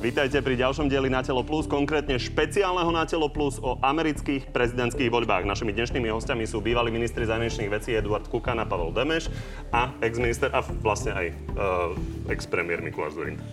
Vítajte 0.00 0.40
pri 0.40 0.56
ďalšom 0.56 0.88
dieli 0.88 1.12
Na 1.12 1.20
telo 1.20 1.44
plus, 1.44 1.68
konkrétne 1.68 2.16
špeciálneho 2.16 2.88
Na 2.88 3.04
telo 3.04 3.28
plus 3.28 3.60
o 3.60 3.76
amerických 3.84 4.48
prezidentských 4.48 5.12
voľbách. 5.12 5.44
Našimi 5.44 5.76
dnešnými 5.76 6.08
hostiami 6.08 6.48
sú 6.48 6.64
bývalí 6.64 6.88
ministri 6.88 7.28
zahraničných 7.28 7.68
vecí 7.68 7.92
Eduard 7.92 8.24
Kukan 8.24 8.56
a 8.56 8.64
Pavel 8.64 8.96
Demeš 8.96 9.28
a 9.68 9.92
ex-minister 10.00 10.48
a 10.56 10.64
vlastne 10.80 11.12
aj 11.12 11.26
uh, 11.52 12.32
ex-premiér 12.32 12.80
Mikuláš 12.80 13.12
Zurinda. 13.12 13.44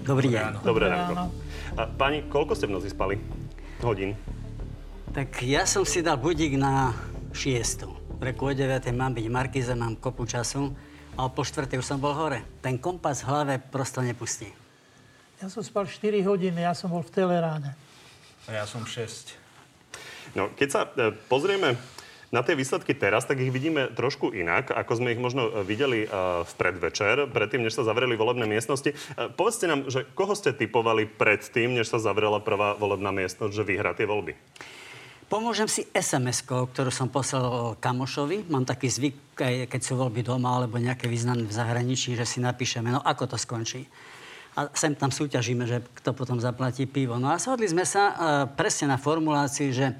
Dobrý 0.00 0.32
deň. 0.32 0.64
Dobré 0.64 0.88
ráno. 0.88 1.28
Pani, 2.00 2.24
koľko 2.24 2.56
ste 2.56 2.72
v 2.72 2.80
noci 2.80 2.88
spali? 2.88 3.20
Hodín? 3.84 4.16
Tak 5.12 5.44
ja 5.44 5.68
som 5.68 5.84
si 5.84 6.00
dal 6.00 6.16
budík 6.16 6.56
na 6.56 6.96
6. 7.36 7.84
Reku 8.16 8.48
o 8.48 8.52
9. 8.56 8.80
mám 8.96 9.12
byť 9.12 9.26
Markize, 9.28 9.76
mám 9.76 10.00
kopu 10.00 10.24
času 10.24 10.72
a 11.20 11.28
po 11.28 11.44
4. 11.44 11.68
už 11.76 11.84
som 11.84 12.00
bol 12.00 12.16
hore. 12.16 12.40
Ten 12.64 12.80
kompas 12.80 13.20
v 13.20 13.28
hlave 13.28 13.54
prosto 13.60 14.00
nepustí. 14.00 14.61
Ja 15.42 15.50
som 15.50 15.66
spal 15.66 15.90
4 15.90 16.22
hodiny, 16.22 16.62
ja 16.62 16.70
som 16.70 16.94
bol 16.94 17.02
v 17.02 17.10
Teleráne. 17.10 17.74
A 18.46 18.62
ja 18.62 18.62
som 18.62 18.86
6. 18.86 19.34
No, 20.38 20.54
keď 20.54 20.68
sa 20.70 20.86
e, 20.86 21.10
pozrieme 21.26 21.74
na 22.30 22.46
tie 22.46 22.54
výsledky 22.54 22.94
teraz, 22.94 23.26
tak 23.26 23.42
ich 23.42 23.50
vidíme 23.50 23.90
trošku 23.90 24.30
inak, 24.30 24.70
ako 24.70 25.02
sme 25.02 25.10
ich 25.10 25.18
možno 25.18 25.50
e, 25.50 25.66
videli 25.66 26.06
e, 26.06 26.08
v 26.46 26.52
predvečer, 26.54 27.26
predtým, 27.26 27.58
než 27.58 27.74
sa 27.74 27.82
zavreli 27.82 28.14
volebné 28.14 28.46
miestnosti. 28.46 28.94
Povedzte 29.34 29.66
nám, 29.66 29.90
že 29.90 30.06
koho 30.14 30.30
ste 30.38 30.54
typovali 30.54 31.10
predtým, 31.10 31.74
než 31.74 31.90
sa 31.90 31.98
zavrela 31.98 32.38
prvá 32.38 32.78
volebná 32.78 33.10
miestnosť, 33.10 33.50
že 33.50 33.66
vyhrá 33.66 33.98
tie 33.98 34.06
voľby? 34.06 34.38
Pomôžem 35.26 35.66
si 35.66 35.90
sms 35.90 36.46
ktorú 36.46 36.94
som 36.94 37.10
poslal 37.10 37.74
kamošovi. 37.82 38.46
Mám 38.46 38.62
taký 38.62 38.86
zvyk, 38.86 39.34
keď 39.66 39.80
sú 39.82 39.98
voľby 39.98 40.22
doma 40.22 40.54
alebo 40.54 40.78
nejaké 40.78 41.10
významné 41.10 41.50
v 41.50 41.56
zahraničí, 41.56 42.14
že 42.14 42.30
si 42.30 42.38
napíšeme, 42.38 42.94
no 42.94 43.02
ako 43.02 43.34
to 43.34 43.36
skončí 43.42 43.90
a 44.52 44.68
sem 44.76 44.92
tam 44.92 45.08
súťažíme, 45.08 45.64
že 45.64 45.80
kto 46.02 46.12
potom 46.12 46.36
zaplatí 46.36 46.84
pivo. 46.84 47.16
No 47.16 47.32
a 47.32 47.40
shodli 47.40 47.64
sme 47.64 47.88
sa 47.88 48.04
uh, 48.04 48.16
presne 48.52 48.92
na 48.92 49.00
formulácii, 49.00 49.68
že 49.72 49.96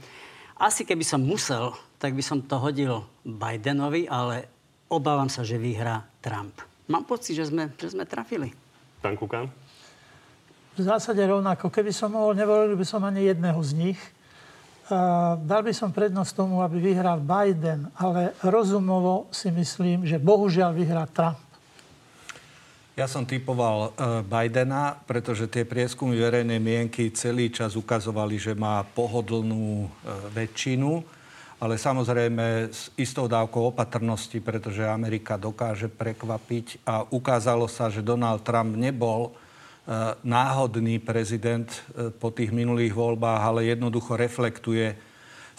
asi 0.61 0.85
keby 0.85 1.03
som 1.03 1.25
musel, 1.25 1.73
tak 1.97 2.13
by 2.13 2.21
som 2.21 2.45
to 2.45 2.61
hodil 2.61 3.09
Bidenovi, 3.25 4.05
ale 4.05 4.47
obávam 4.93 5.33
sa, 5.33 5.41
že 5.41 5.57
vyhrá 5.57 6.05
Trump. 6.21 6.61
Mám 6.93 7.09
pocit, 7.09 7.33
že 7.33 7.49
sme, 7.49 7.73
že 7.81 7.97
sme 7.97 8.05
trafili. 8.05 8.53
Pán 9.01 9.17
Kukan? 9.17 9.49
V 10.73 10.81
zásade 10.81 11.25
rovnako. 11.25 11.73
Keby 11.73 11.93
som 11.93 12.13
mohol, 12.13 12.37
nevolil 12.37 12.77
by 12.77 12.85
som 12.85 13.01
ani 13.05 13.33
jedného 13.33 13.61
z 13.65 13.73
nich. 13.73 14.01
Uh, 14.93 15.41
dal 15.41 15.65
by 15.65 15.73
som 15.73 15.89
prednosť 15.89 16.33
tomu, 16.37 16.61
aby 16.61 16.77
vyhral 16.93 17.25
Biden, 17.25 17.89
ale 17.97 18.37
rozumovo 18.45 19.33
si 19.33 19.49
myslím, 19.49 20.05
že 20.05 20.21
bohužiaľ 20.21 20.77
vyhrá 20.77 21.09
Trump. 21.09 21.41
Ja 22.93 23.09
som 23.09 23.25
typoval 23.25 23.97
uh, 23.97 24.21
Bidena, 24.21 25.01
pretože 25.09 25.49
tie 25.49 25.65
prieskumy 25.65 26.13
verejnej 26.13 26.61
mienky 26.61 27.09
celý 27.09 27.49
čas 27.49 27.73
ukazovali, 27.73 28.37
že 28.37 28.53
má 28.53 28.85
pohodlnú 28.85 29.89
uh, 29.89 29.89
väčšinu, 30.29 31.01
ale 31.57 31.81
samozrejme 31.81 32.69
s 32.69 32.93
istou 33.01 33.25
dávkou 33.25 33.73
opatrnosti, 33.73 34.37
pretože 34.45 34.85
Amerika 34.85 35.41
dokáže 35.41 35.89
prekvapiť 35.89 36.85
a 36.85 37.09
ukázalo 37.09 37.65
sa, 37.65 37.89
že 37.89 38.05
Donald 38.05 38.45
Trump 38.45 38.77
nebol 38.77 39.33
uh, 39.33 40.13
náhodný 40.21 41.01
prezident 41.01 41.73
po 42.21 42.29
tých 42.29 42.53
minulých 42.53 42.93
voľbách, 42.93 43.41
ale 43.41 43.73
jednoducho 43.73 44.21
reflektuje 44.21 45.12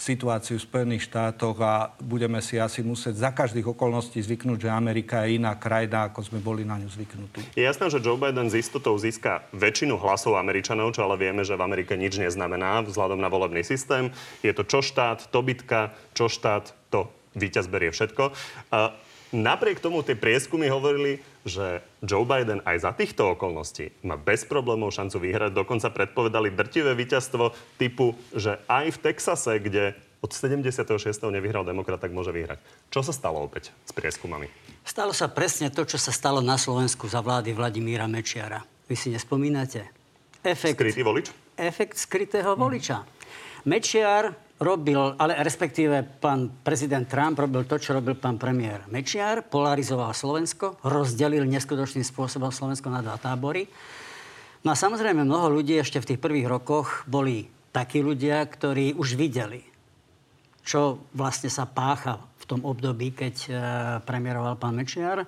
situáciu 0.03 0.59
v 0.59 0.67
Spojených 0.67 1.07
štátoch 1.07 1.55
a 1.63 1.95
budeme 2.03 2.43
si 2.43 2.59
asi 2.59 2.83
musieť 2.83 3.15
za 3.15 3.31
každých 3.31 3.71
okolností 3.71 4.19
zvyknúť, 4.19 4.67
že 4.67 4.69
Amerika 4.69 5.23
je 5.23 5.39
iná 5.39 5.55
krajina, 5.55 6.11
ako 6.11 6.19
sme 6.27 6.43
boli 6.43 6.67
na 6.67 6.75
ňu 6.75 6.91
zvyknutí. 6.91 7.55
Je 7.55 7.63
jasné, 7.63 7.87
že 7.87 8.03
Joe 8.03 8.19
Biden 8.19 8.51
z 8.51 8.59
istotou 8.59 8.99
získa 8.99 9.47
väčšinu 9.55 9.95
hlasov 9.95 10.35
Američanov, 10.35 10.91
čo 10.91 11.07
ale 11.07 11.15
vieme, 11.15 11.47
že 11.47 11.55
v 11.55 11.63
Amerike 11.63 11.95
nič 11.95 12.19
neznamená 12.19 12.83
vzhľadom 12.83 13.23
na 13.23 13.31
volebný 13.31 13.63
systém. 13.63 14.11
Je 14.43 14.51
to 14.51 14.67
čo 14.67 14.83
štát, 14.83 15.31
to 15.31 15.39
bitka, 15.39 15.95
čo 16.11 16.27
štát, 16.27 16.75
to 16.91 17.07
víťaz 17.39 17.71
berie 17.71 17.95
všetko. 17.95 18.35
Napriek 19.33 19.81
tomu 19.81 20.05
tie 20.05 20.13
prieskumy 20.13 20.69
hovorili, 20.69 21.17
že 21.41 21.81
Joe 22.05 22.21
Biden 22.21 22.61
aj 22.69 22.85
za 22.85 22.91
týchto 22.93 23.33
okolností 23.33 23.89
má 24.05 24.13
bez 24.13 24.45
problémov 24.45 24.93
šancu 24.93 25.17
vyhrať. 25.17 25.57
Dokonca 25.57 25.89
predpovedali 25.89 26.53
drtivé 26.53 26.93
víťazstvo 26.93 27.49
typu, 27.81 28.13
že 28.37 28.61
aj 28.69 28.93
v 28.93 28.97
Texase, 29.01 29.57
kde 29.57 29.97
od 30.21 30.29
76. 30.31 30.85
nevyhral 31.33 31.65
demokrat, 31.65 31.97
tak 31.97 32.13
môže 32.13 32.29
vyhrať. 32.29 32.61
Čo 32.93 33.01
sa 33.01 33.11
stalo 33.11 33.41
opäť 33.41 33.73
s 33.83 33.91
prieskumami? 33.91 34.53
Stalo 34.85 35.17
sa 35.17 35.25
presne 35.25 35.73
to, 35.73 35.81
čo 35.81 35.97
sa 35.97 36.13
stalo 36.13 36.37
na 36.39 36.55
Slovensku 36.55 37.09
za 37.09 37.19
vlády 37.25 37.57
Vladimíra 37.57 38.05
Mečiara. 38.05 38.61
Vy 38.85 38.95
si 38.95 39.09
nespomínate? 39.09 39.89
Efekt, 40.45 40.77
Skrytý 40.77 41.01
volič? 41.01 41.27
Efekt 41.57 41.97
skrytého 41.97 42.53
voliča. 42.53 43.01
Mečiar 43.65 44.37
robil, 44.63 45.19
ale 45.19 45.37
respektíve 45.43 46.01
pán 46.23 46.49
prezident 46.63 47.03
Trump 47.03 47.35
robil 47.35 47.67
to, 47.67 47.75
čo 47.75 47.93
robil 47.93 48.15
pán 48.15 48.39
premiér 48.39 48.87
Mečiar, 48.87 49.43
polarizoval 49.43 50.15
Slovensko, 50.15 50.79
rozdelil 50.87 51.43
neskutočným 51.45 52.07
spôsobom 52.07 52.49
Slovensko 52.49 52.87
na 52.87 53.03
dva 53.03 53.19
tábory. 53.19 53.67
No 54.63 54.71
a 54.71 54.79
samozrejme 54.79 55.27
mnoho 55.27 55.51
ľudí 55.59 55.75
ešte 55.75 55.99
v 55.99 56.15
tých 56.15 56.23
prvých 56.23 56.47
rokoch 56.47 57.03
boli 57.03 57.51
takí 57.75 57.99
ľudia, 57.99 58.47
ktorí 58.47 58.95
už 58.95 59.19
videli, 59.19 59.59
čo 60.63 61.03
vlastne 61.11 61.51
sa 61.51 61.67
pácha 61.67 62.23
v 62.39 62.45
tom 62.47 62.63
období, 62.63 63.11
keď 63.11 63.35
e, 63.43 63.51
premiéroval 64.07 64.55
pán 64.55 64.79
Mečiar. 64.79 65.27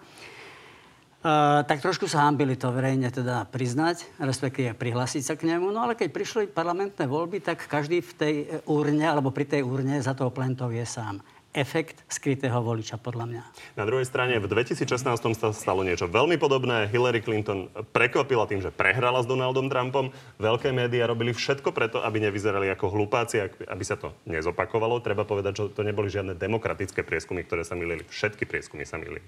Uh, 1.25 1.65
tak 1.65 1.81
trošku 1.81 2.05
sa 2.05 2.29
hambili 2.29 2.53
to 2.53 2.69
verejne 2.69 3.09
teda 3.09 3.49
priznať, 3.49 4.05
respektíve 4.21 4.77
prihlásiť 4.77 5.25
sa 5.25 5.33
k 5.33 5.49
nemu. 5.49 5.73
No 5.73 5.81
ale 5.81 5.97
keď 5.97 6.13
prišli 6.13 6.45
parlamentné 6.45 7.09
voľby, 7.09 7.41
tak 7.41 7.65
každý 7.65 8.05
v 8.05 8.13
tej 8.13 8.35
úrne, 8.69 9.01
alebo 9.01 9.33
pri 9.33 9.49
tej 9.49 9.65
úrne 9.65 9.97
za 10.05 10.13
toho 10.13 10.29
plentov 10.29 10.69
je 10.69 10.85
sám 10.85 11.25
efekt 11.55 12.03
skrytého 12.11 12.59
voliča, 12.59 12.99
podľa 12.99 13.25
mňa. 13.25 13.41
Na 13.79 13.87
druhej 13.87 14.03
strane, 14.03 14.37
v 14.37 14.45
2016 14.45 15.17
sa 15.39 15.49
stalo 15.55 15.81
niečo 15.87 16.05
veľmi 16.05 16.35
podobné. 16.35 16.91
Hillary 16.91 17.23
Clinton 17.23 17.71
prekvapila 17.95 18.43
tým, 18.45 18.59
že 18.59 18.75
prehrala 18.75 19.23
s 19.23 19.25
Donaldom 19.25 19.71
Trumpom. 19.71 20.11
Veľké 20.37 20.75
médiá 20.75 21.07
robili 21.07 21.31
všetko 21.31 21.71
preto, 21.71 22.03
aby 22.03 22.21
nevyzerali 22.27 22.67
ako 22.75 22.91
hlupáci, 22.91 23.39
aby 23.65 23.83
sa 23.87 23.95
to 23.95 24.11
nezopakovalo. 24.27 24.99
Treba 24.99 25.23
povedať, 25.23 25.57
že 25.57 25.63
to 25.73 25.81
neboli 25.81 26.11
žiadne 26.11 26.35
demokratické 26.35 27.01
prieskumy, 27.01 27.47
ktoré 27.47 27.63
sa 27.63 27.73
milili. 27.73 28.03
Všetky 28.11 28.43
prieskumy 28.43 28.83
sa 28.83 28.99
milili. 28.99 29.23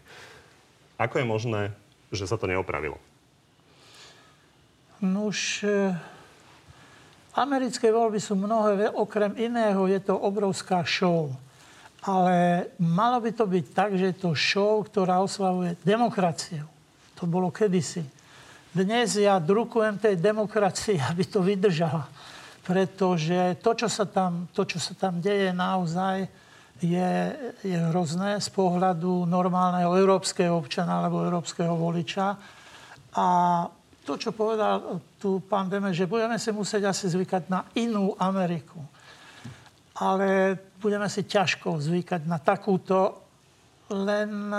Ako 0.99 1.23
je 1.23 1.25
možné, 1.25 1.61
že 2.11 2.27
sa 2.27 2.39
to 2.39 2.47
neopravilo? 2.47 2.95
No 5.03 5.29
už 5.29 5.61
e, 5.61 5.93
americké 7.37 7.93
voľby 7.93 8.17
sú 8.17 8.33
mnohé, 8.33 8.89
okrem 8.89 9.37
iného 9.37 9.85
je 9.85 9.99
to 10.01 10.17
obrovská 10.17 10.81
show. 10.81 11.29
Ale 12.01 12.67
malo 12.81 13.21
by 13.21 13.31
to 13.35 13.45
byť 13.45 13.65
tak, 13.73 13.91
že 13.93 14.13
je 14.13 14.17
to 14.17 14.31
show, 14.33 14.81
ktorá 14.81 15.21
oslavuje 15.21 15.77
demokraciu. 15.85 16.65
To 17.19 17.29
bolo 17.29 17.53
kedysi. 17.53 18.05
Dnes 18.73 19.17
ja 19.17 19.41
drukujem 19.41 19.97
tej 19.97 20.15
demokracii, 20.17 20.97
aby 21.09 21.23
to 21.29 21.45
vydržala. 21.45 22.09
Pretože 22.65 23.59
to, 23.63 23.71
čo 23.73 23.87
sa 23.87 24.03
tam, 24.03 24.49
to, 24.51 24.65
čo 24.67 24.81
sa 24.81 24.97
tam 24.97 25.23
deje 25.23 25.55
naozaj, 25.55 26.27
je, 26.81 27.11
je 27.65 27.77
hrozné 27.89 28.37
z 28.37 28.49
pohľadu 28.53 29.25
normálneho 29.25 29.97
európskeho 29.97 30.53
občana 30.53 31.01
alebo 31.01 31.25
európskeho 31.25 31.73
voliča. 31.73 32.37
A 33.17 33.27
to, 34.05 34.13
čo 34.15 34.31
povedal 34.31 35.01
tu 35.17 35.41
pán 35.43 35.67
Deme, 35.67 35.91
že 35.91 36.07
budeme 36.07 36.37
si 36.39 36.53
musieť 36.53 36.93
asi 36.93 37.09
zvykať 37.09 37.49
na 37.49 37.65
inú 37.75 38.13
Ameriku. 38.15 38.79
Ale 39.97 40.53
budeme 40.77 41.09
si 41.09 41.25
ťažko 41.25 41.81
zvykať 41.81 42.29
na 42.29 42.37
takúto, 42.37 43.25
len 43.89 44.53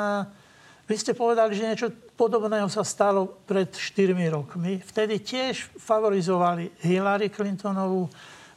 vy 0.88 0.94
ste 0.99 1.14
povedali, 1.14 1.55
že 1.55 1.69
niečo 1.69 1.88
podobného 2.19 2.67
sa 2.67 2.82
stalo 2.82 3.38
pred 3.47 3.71
4 3.71 4.17
rokmi. 4.35 4.82
Vtedy 4.82 5.23
tiež 5.23 5.71
favorizovali 5.79 6.82
Hillary 6.82 7.31
Clintonovú, 7.31 8.11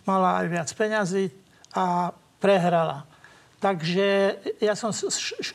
mala 0.10 0.42
aj 0.42 0.46
viac 0.50 0.69
peňazí 0.74 1.30
a 1.78 2.10
prehrala. 2.42 3.11
Takže 3.62 4.42
ja 4.58 4.74
som 4.74 4.90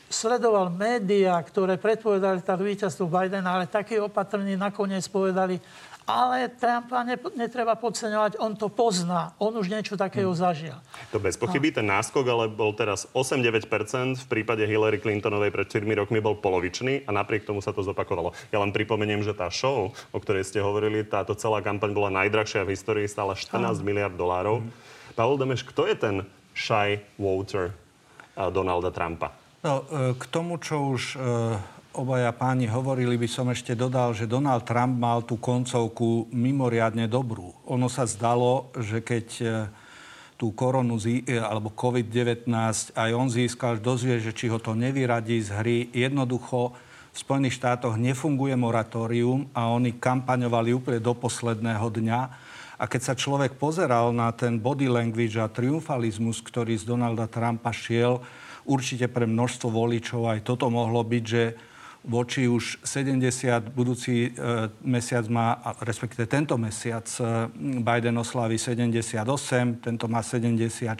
sledoval 0.07 0.71
médiá, 0.71 1.35
ktoré 1.43 1.75
predpovedali 1.75 2.39
tá 2.39 2.55
víťazstvo 2.55 3.03
Bidena, 3.03 3.59
ale 3.59 3.67
takí 3.67 3.99
opatrní 3.99 4.55
nakoniec 4.55 5.03
povedali, 5.11 5.59
ale 6.07 6.47
Trumpa 6.47 7.03
ne, 7.03 7.19
netreba 7.35 7.75
podceňovať, 7.75 8.39
on 8.39 8.55
to 8.55 8.71
pozná. 8.71 9.35
On 9.43 9.51
už 9.51 9.67
niečo 9.67 9.99
takého 9.99 10.31
hmm. 10.31 10.39
zažil. 10.39 10.75
To 11.11 11.19
bez 11.19 11.35
pochyby, 11.35 11.75
ten 11.75 11.83
náskok 11.83 12.23
ale 12.31 12.47
bol 12.47 12.71
teraz 12.71 13.11
8-9%, 13.11 13.67
v 14.23 14.27
prípade 14.31 14.63
Hillary 14.63 15.03
Clintonovej 15.03 15.51
pred 15.51 15.67
4 15.67 15.83
rokmi 15.83 16.23
bol 16.23 16.39
polovičný 16.39 17.03
a 17.03 17.11
napriek 17.11 17.43
tomu 17.43 17.59
sa 17.59 17.75
to 17.75 17.83
zopakovalo. 17.83 18.31
Ja 18.55 18.63
len 18.63 18.71
pripomeniem, 18.71 19.19
že 19.19 19.35
tá 19.35 19.51
show, 19.51 19.91
o 20.15 20.19
ktorej 20.23 20.47
ste 20.47 20.63
hovorili, 20.63 21.03
táto 21.03 21.35
celá 21.35 21.59
kampaň 21.59 21.91
bola 21.91 22.23
najdrahšia 22.23 22.63
v 22.63 22.71
histórii, 22.71 23.03
stála 23.11 23.35
14 23.35 23.83
miliard 23.83 24.15
dolárov. 24.15 24.63
Hmm. 24.63 24.71
Pavel 25.19 25.35
Demeš, 25.35 25.67
kto 25.67 25.91
je 25.91 25.95
ten 25.99 26.15
shy 26.55 27.03
voter 27.19 27.75
Donalda 28.53 28.93
Trumpa? 28.93 29.33
No, 29.65 29.83
e, 29.89 30.13
k 30.13 30.23
tomu, 30.29 30.61
čo 30.61 30.93
už 30.93 31.17
e, 31.17 31.57
obaja 31.97 32.29
páni 32.29 32.69
hovorili, 32.69 33.17
by 33.17 33.25
som 33.25 33.49
ešte 33.49 33.73
dodal, 33.73 34.13
že 34.13 34.29
Donald 34.29 34.69
Trump 34.69 35.01
mal 35.01 35.25
tú 35.25 35.41
koncovku 35.41 36.29
mimoriadne 36.29 37.09
dobrú. 37.09 37.57
Ono 37.65 37.89
sa 37.89 38.05
zdalo, 38.05 38.69
že 38.77 39.01
keď 39.01 39.27
e, 39.41 39.45
tú 40.37 40.53
koronu 40.53 41.01
alebo 41.41 41.73
COVID-19 41.73 42.45
aj 42.93 43.09
on 43.17 43.25
získal, 43.25 43.81
dozvie, 43.81 44.21
že 44.21 44.37
či 44.37 44.53
ho 44.53 44.61
to 44.61 44.77
nevyradí 44.77 45.41
z 45.41 45.49
hry. 45.57 45.77
Jednoducho 45.89 46.77
v 47.09 47.17
Spojených 47.17 47.57
štátoch 47.57 47.97
nefunguje 47.97 48.53
moratórium 48.53 49.49
a 49.57 49.73
oni 49.73 49.97
kampaňovali 49.97 50.77
úplne 50.77 51.01
do 51.01 51.17
posledného 51.17 51.89
dňa. 51.89 52.21
A 52.77 52.85
keď 52.85 53.01
sa 53.01 53.13
človek 53.17 53.57
pozeral 53.57 54.13
na 54.13 54.29
ten 54.29 54.61
body 54.61 54.85
language 54.85 55.33
a 55.41 55.49
triumfalizmus, 55.49 56.45
ktorý 56.45 56.77
z 56.77 56.85
Donalda 56.85 57.25
Trumpa 57.25 57.73
šiel, 57.73 58.21
určite 58.69 59.09
pre 59.09 59.25
množstvo 59.25 59.67
voličov 59.73 60.29
aj 60.29 60.45
toto 60.45 60.69
mohlo 60.69 61.01
byť, 61.01 61.23
že 61.25 61.43
voči 62.07 62.47
už 62.47 62.79
70, 62.85 63.73
budúci 63.75 64.29
e, 64.29 64.69
mesiac 64.85 65.27
má, 65.27 65.59
respektíve 65.83 66.23
tento 66.29 66.55
mesiac 66.55 67.03
e, 67.19 67.49
Biden 67.83 68.15
oslaví 68.15 68.55
78, 68.55 69.83
tento 69.83 70.05
má 70.07 70.23
74, 70.23 70.93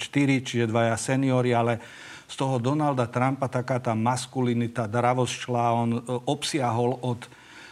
čiže 0.44 0.66
dvaja 0.68 0.98
seniory, 1.00 1.56
ale 1.56 1.80
z 2.28 2.36
toho 2.36 2.60
Donalda 2.60 3.08
Trumpa 3.08 3.48
taká 3.48 3.80
tá 3.80 3.96
maskulinita, 3.96 4.90
dravosť 4.90 5.34
šla, 5.48 5.66
on 5.72 5.92
e, 5.96 6.00
obsiahol 6.28 7.00
od 7.00 7.24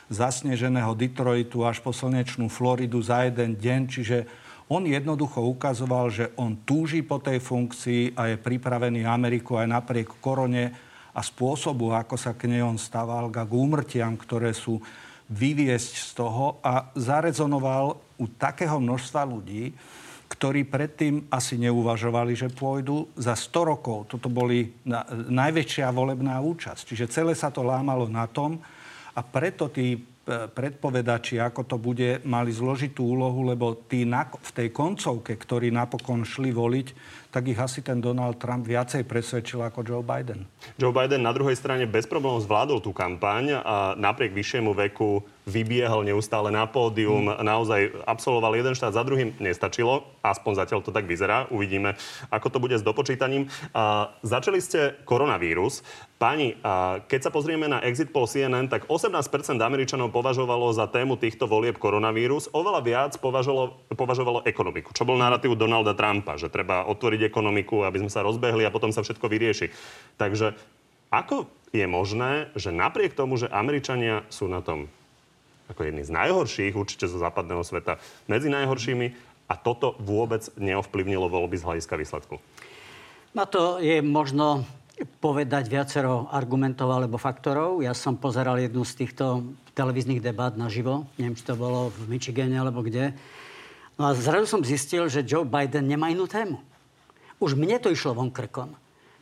zasneženého 0.09 0.93
Detroitu 0.93 1.65
až 1.65 1.81
po 1.81 1.89
slnečnú 1.89 2.49
Floridu 2.49 3.01
za 3.01 3.25
jeden 3.25 3.57
deň, 3.57 3.81
čiže 3.89 4.17
on 4.65 4.81
jednoducho 4.85 5.45
ukazoval, 5.45 6.09
že 6.09 6.33
on 6.41 6.57
túži 6.65 7.05
po 7.05 7.21
tej 7.21 7.37
funkcii 7.37 8.17
a 8.17 8.33
je 8.33 8.41
pripravený 8.41 9.05
Ameriku 9.05 9.61
aj 9.61 9.69
napriek 9.69 10.09
korone 10.17 10.73
a 11.13 11.21
spôsobu, 11.21 11.93
ako 11.93 12.17
sa 12.17 12.33
k 12.33 12.49
nej 12.49 12.65
on 12.65 12.81
stával, 12.81 13.29
k 13.29 13.45
úmrtiam, 13.53 14.17
ktoré 14.17 14.57
sú 14.57 14.81
vyviesť 15.29 15.93
z 16.01 16.09
toho 16.17 16.57
a 16.65 16.89
zarezonoval 16.97 17.97
u 18.17 18.25
takého 18.29 18.77
množstva 18.77 19.21
ľudí, 19.25 19.73
ktorí 20.25 20.65
predtým 20.65 21.29
asi 21.29 21.61
neuvažovali, 21.61 22.33
že 22.33 22.49
pôjdu 22.49 23.05
za 23.13 23.37
100 23.37 23.71
rokov. 23.71 24.09
Toto 24.09 24.27
boli 24.29 24.73
na, 24.81 25.05
najväčšia 25.29 25.93
volebná 25.93 26.41
účasť. 26.41 26.81
Čiže 26.89 27.05
celé 27.13 27.33
sa 27.37 27.53
to 27.53 27.61
lámalo 27.61 28.09
na 28.09 28.25
tom 28.25 28.57
a 29.15 29.21
preto 29.23 29.71
tí 29.71 29.95
predpovedači, 30.25 31.37
ako 31.37 31.61
to 31.69 31.77
bude, 31.77 32.25
mali 32.25 32.49
zložitú 32.49 33.05
úlohu, 33.05 33.45
lebo 33.45 33.77
tí 33.85 34.09
na, 34.09 34.25
v 34.25 34.51
tej 34.57 34.73
koncovke, 34.73 35.37
ktorí 35.37 35.69
napokon 35.69 36.25
šli 36.25 36.49
voliť, 36.49 36.87
tak 37.29 37.51
ich 37.51 37.59
asi 37.59 37.85
ten 37.85 38.01
Donald 38.01 38.41
Trump 38.41 38.65
viacej 38.65 39.05
presvedčil 39.05 39.61
ako 39.61 39.85
Joe 39.85 40.01
Biden. 40.01 40.49
Joe 40.81 40.95
Biden 40.95 41.21
na 41.21 41.35
druhej 41.35 41.53
strane 41.53 41.85
bez 41.85 42.09
problémov 42.09 42.41
zvládol 42.41 42.81
tú 42.81 42.89
kampaň 42.89 43.59
a 43.61 43.93
napriek 43.99 44.33
vyššiemu 44.33 44.73
veku 44.73 45.21
vybiehal 45.45 46.01
neustále 46.01 46.49
na 46.49 46.65
pódium, 46.65 47.29
hmm. 47.29 47.45
naozaj 47.45 47.93
absolvoval 48.09 48.57
jeden 48.57 48.73
štát 48.73 48.97
za 48.97 49.05
druhým. 49.05 49.37
Nestačilo, 49.37 50.09
aspoň 50.25 50.65
zatiaľ 50.65 50.79
to 50.81 50.89
tak 50.89 51.05
vyzerá. 51.05 51.45
Uvidíme, 51.53 51.93
ako 52.33 52.49
to 52.49 52.57
bude 52.57 52.73
s 52.73 52.81
dopočítaním. 52.81 53.45
A, 53.77 54.09
začali 54.25 54.57
ste 54.57 54.97
koronavírus. 55.05 55.85
Pani, 56.15 56.55
a 56.63 57.03
keď 57.03 57.27
sa 57.27 57.31
pozrieme 57.31 57.67
na 57.67 57.83
exit 57.83 58.07
poll 58.07 58.23
CNN, 58.23 58.71
tak 58.71 58.87
18% 58.87 59.19
Američanov 59.59 60.15
považovalo 60.15 60.71
za 60.71 60.87
tému 60.87 61.19
týchto 61.19 61.43
volieb 61.43 61.75
koronavírus. 61.75 62.47
Oveľa 62.55 62.81
viac 62.87 63.11
považovalo, 63.19 63.75
považovalo 63.91 64.39
ekonomiku, 64.47 64.95
čo 64.95 65.03
bol 65.03 65.19
narratív 65.19 65.59
Donalda 65.59 65.91
Trumpa, 65.91 66.39
že 66.39 66.47
treba 66.47 66.87
otvoriť 66.87 67.27
ekonomiku, 67.27 67.83
aby 67.83 68.07
sme 68.07 68.11
sa 68.11 68.23
rozbehli 68.23 68.63
a 68.63 68.71
potom 68.71 68.95
sa 68.95 69.03
všetko 69.03 69.27
vyrieši. 69.27 69.75
Takže 70.15 70.55
ako 71.11 71.51
je 71.75 71.83
možné, 71.83 72.47
že 72.55 72.71
napriek 72.71 73.11
tomu, 73.11 73.35
že 73.35 73.51
Američania 73.51 74.23
sú 74.31 74.47
na 74.47 74.63
tom 74.63 74.87
ako 75.67 75.81
jedný 75.83 76.05
z 76.05 76.15
najhorších, 76.15 76.77
určite 76.77 77.11
zo 77.11 77.19
západného 77.19 77.65
sveta, 77.65 77.99
medzi 78.31 78.47
najhoršími 78.47 79.07
a 79.51 79.53
toto 79.57 79.97
vôbec 79.99 80.47
neovplyvnilo 80.55 81.27
voľby 81.27 81.57
z 81.59 81.65
hľadiska 81.65 81.95
výsledku? 81.99 82.35
Na 83.35 83.43
to 83.43 83.83
je 83.83 83.99
možno 83.99 84.63
povedať 85.19 85.67
viacero 85.67 86.31
argumentov 86.31 86.87
alebo 86.87 87.19
faktorov. 87.19 87.83
Ja 87.83 87.91
som 87.91 88.15
pozeral 88.15 88.63
jednu 88.63 88.87
z 88.87 89.03
týchto 89.03 89.43
televíznych 89.75 90.23
debát 90.23 90.55
naživo. 90.55 91.03
Neviem, 91.19 91.35
či 91.35 91.43
to 91.43 91.59
bolo 91.59 91.91
v 91.91 92.15
Michigane 92.15 92.55
alebo 92.55 92.79
kde. 92.79 93.11
No 93.99 94.07
a 94.07 94.15
zrazu 94.15 94.47
som 94.47 94.63
zistil, 94.63 95.11
že 95.11 95.27
Joe 95.27 95.43
Biden 95.43 95.91
nemá 95.91 96.07
inú 96.07 96.27
tému. 96.27 96.63
Už 97.43 97.59
mne 97.59 97.75
to 97.83 97.91
išlo 97.91 98.15
von 98.15 98.31
krkom 98.31 98.71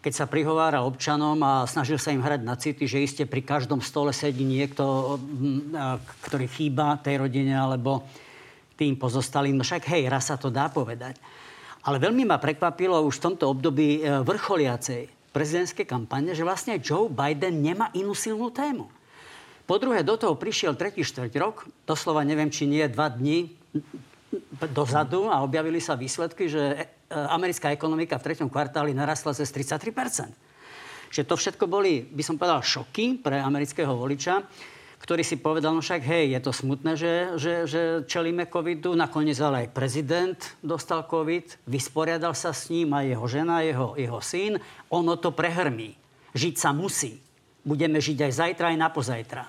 keď 0.04 0.14
sa 0.20 0.28
prihovára 0.28 0.84
občanom 0.84 1.40
a 1.48 1.64
snažil 1.64 1.96
sa 1.96 2.12
im 2.12 2.20
hrať 2.20 2.44
na 2.44 2.60
city, 2.60 2.84
že 2.92 3.08
iste 3.08 3.24
pri 3.24 3.40
každom 3.40 3.80
stole 3.80 4.12
sedí 4.12 4.44
niekto, 4.44 5.16
ktorý 6.28 6.52
chýba 6.52 7.00
tej 7.00 7.24
rodine 7.24 7.56
alebo 7.56 8.04
tým 8.76 9.00
pozostalým. 9.00 9.56
No 9.56 9.64
však 9.64 9.88
hej, 9.88 10.12
raz 10.12 10.28
sa 10.28 10.36
to 10.36 10.52
dá 10.52 10.68
povedať. 10.68 11.16
Ale 11.88 12.04
veľmi 12.04 12.28
ma 12.28 12.36
prekvapilo 12.36 13.00
už 13.08 13.16
v 13.16 13.26
tomto 13.32 13.48
období 13.48 14.04
e, 14.04 14.24
vrcholiacej 14.28 15.23
prezidentskej 15.34 15.90
kampane, 15.90 16.38
že 16.38 16.46
vlastne 16.46 16.78
Joe 16.78 17.10
Biden 17.10 17.66
nemá 17.66 17.90
inú 17.98 18.14
silnú 18.14 18.54
tému. 18.54 18.88
Po 19.66 19.82
druhé, 19.82 20.06
do 20.06 20.14
toho 20.14 20.38
prišiel 20.38 20.78
tretí 20.78 21.02
štvrť 21.02 21.34
rok, 21.42 21.66
doslova 21.90 22.22
neviem, 22.22 22.54
či 22.54 22.70
nie 22.70 22.86
dva 22.86 23.10
dní 23.10 23.50
dozadu 24.70 25.28
a 25.34 25.42
objavili 25.42 25.82
sa 25.82 25.98
výsledky, 25.98 26.50
že 26.52 26.62
e, 26.62 26.78
americká 27.10 27.74
ekonomika 27.74 28.20
v 28.22 28.26
treťom 28.32 28.50
kvartáli 28.50 28.94
narastla 28.94 29.34
cez 29.34 29.50
33% 29.50 31.14
Že 31.14 31.22
to 31.26 31.36
všetko 31.38 31.66
boli, 31.70 32.02
by 32.02 32.24
som 32.26 32.36
povedal, 32.38 32.62
šoky 32.62 33.22
pre 33.22 33.40
amerického 33.40 33.94
voliča, 33.94 34.46
ktorý 35.04 35.20
si 35.20 35.36
povedal, 35.36 35.76
no 35.76 35.84
však 35.84 36.00
hej, 36.00 36.32
je 36.32 36.40
to 36.40 36.56
smutné, 36.56 36.96
že, 36.96 37.14
že, 37.36 37.54
že 37.68 37.82
čelíme 38.08 38.48
covidu. 38.48 38.96
Nakoniec 38.96 39.36
ale 39.44 39.68
aj 39.68 39.76
prezident 39.76 40.40
dostal 40.64 41.04
covid, 41.04 41.60
vysporiadal 41.68 42.32
sa 42.32 42.56
s 42.56 42.72
ním 42.72 42.96
aj 42.96 43.12
jeho 43.12 43.28
žena, 43.28 43.68
jeho, 43.68 44.00
jeho 44.00 44.20
syn. 44.24 44.64
Ono 44.96 45.20
to 45.20 45.36
prehrmí. 45.36 46.00
Žiť 46.32 46.56
sa 46.56 46.72
musí. 46.72 47.20
Budeme 47.68 48.00
žiť 48.00 48.18
aj 48.24 48.32
zajtra, 48.32 48.72
aj 48.72 48.80
na 48.80 48.90
pozajtra. 48.96 49.44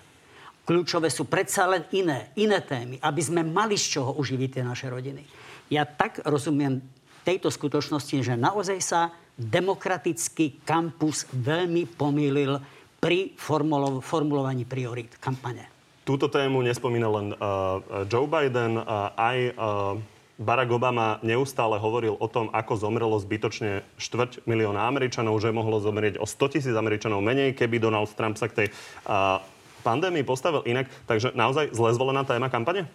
Kľúčové 0.66 1.06
sú 1.06 1.30
predsa 1.30 1.70
len 1.70 1.86
iné, 1.94 2.34
iné 2.34 2.58
témy, 2.58 2.98
aby 2.98 3.22
sme 3.22 3.46
mali 3.46 3.78
z 3.78 3.94
čoho 3.94 4.18
uživiť 4.18 4.58
tie 4.58 4.64
naše 4.66 4.90
rodiny. 4.90 5.22
Ja 5.70 5.86
tak 5.86 6.18
rozumiem 6.26 6.82
tejto 7.22 7.54
skutočnosti, 7.54 8.26
že 8.26 8.34
naozaj 8.34 8.78
sa 8.82 9.14
demokratický 9.38 10.66
kampus 10.66 11.30
veľmi 11.30 11.94
pomýlil 11.94 12.58
pri 13.04 13.36
formulo- 13.36 14.00
formulovaní 14.00 14.64
priorít 14.64 15.20
kampane. 15.20 15.69
Túto 16.08 16.32
tému 16.32 16.64
nespomína 16.64 17.08
len 17.12 17.36
uh, 17.36 17.81
Joe 18.08 18.24
Biden, 18.24 18.81
uh, 18.81 19.12
aj 19.12 19.38
uh, 19.52 20.00
Barack 20.40 20.72
Obama 20.72 21.20
neustále 21.20 21.76
hovoril 21.76 22.17
o 22.17 22.29
tom, 22.32 22.48
ako 22.48 22.81
zomrelo 22.81 23.20
zbytočne 23.20 23.84
štvrť 24.00 24.48
milióna 24.48 24.88
Američanov, 24.88 25.36
že 25.36 25.52
mohlo 25.52 25.79
zomrieť 25.84 26.17
o 26.17 26.24
100 26.24 26.52
tisíc 26.56 26.74
Američanov 26.74 27.20
menej, 27.20 27.52
keby 27.52 27.76
Donald 27.76 28.08
Trump 28.17 28.40
sa 28.40 28.48
k 28.48 28.64
tej 28.64 28.69
uh, 28.72 29.40
pandémii 29.84 30.24
postavil 30.24 30.64
inak. 30.64 30.88
Takže 31.05 31.36
naozaj 31.36 31.76
zle 31.76 31.93
zvolená 31.93 32.24
téma 32.24 32.48
kampane? 32.48 32.88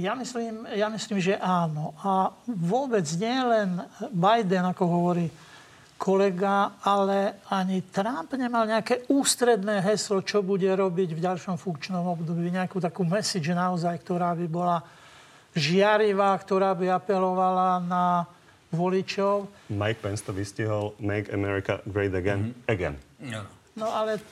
Ja 0.00 0.16
myslím, 0.16 0.64
ja 0.72 0.88
myslím, 0.88 1.18
že 1.20 1.36
áno. 1.36 1.92
A 2.00 2.32
vôbec 2.46 3.04
nie 3.20 3.40
len 3.44 3.82
Biden, 4.14 4.64
ako 4.64 4.84
hovorí 4.86 5.26
kolega, 5.98 6.78
ale 6.86 7.42
ani 7.50 7.82
Trump 7.90 8.30
nemal 8.38 8.70
nejaké 8.70 9.10
ústredné 9.10 9.82
heslo, 9.82 10.22
čo 10.22 10.46
bude 10.46 10.70
robiť 10.70 11.10
v 11.12 11.20
ďalšom 11.20 11.58
funkčnom 11.58 12.06
období. 12.06 12.54
Nejakú 12.54 12.78
takú 12.78 13.02
message 13.02 13.50
naozaj, 13.50 13.98
ktorá 14.06 14.32
by 14.38 14.46
bola 14.46 14.78
žiarivá, 15.58 16.38
ktorá 16.38 16.72
by 16.78 16.94
apelovala 16.94 17.82
na 17.82 18.24
voličov. 18.70 19.50
Mike 19.74 19.98
Pence 19.98 20.22
to 20.22 20.30
vystihol 20.30 20.94
Make 21.02 21.34
America 21.34 21.82
Great 21.90 22.14
Again. 22.14 22.54
Mm-hmm. 22.54 22.70
Again. 22.70 22.94
No 23.74 23.90
ale 23.90 24.22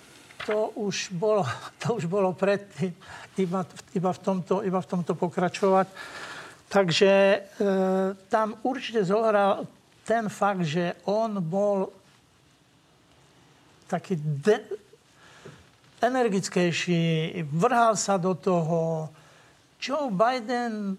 to 0.46 0.70
už 0.78 1.10
bolo, 1.18 1.42
to 1.82 1.98
už 1.98 2.06
bolo 2.06 2.30
predtým, 2.30 2.94
iba, 3.42 3.66
iba, 3.94 4.10
v 4.14 4.20
tomto, 4.22 4.62
iba 4.62 4.78
v 4.78 4.88
tomto 4.88 5.18
pokračovať. 5.18 5.86
Takže 6.66 7.12
e, 7.14 7.38
tam 8.26 8.58
určite 8.66 9.06
zohral 9.06 9.66
ten 10.06 10.30
fakt, 10.30 10.62
že 10.62 10.94
on 11.02 11.42
bol 11.42 11.90
taký 13.90 14.14
de- 14.22 14.78
energickejší, 15.98 17.02
vrhal 17.50 17.98
sa 17.98 18.14
do 18.14 18.38
toho. 18.38 19.10
Joe 19.82 20.08
Biden 20.14 20.94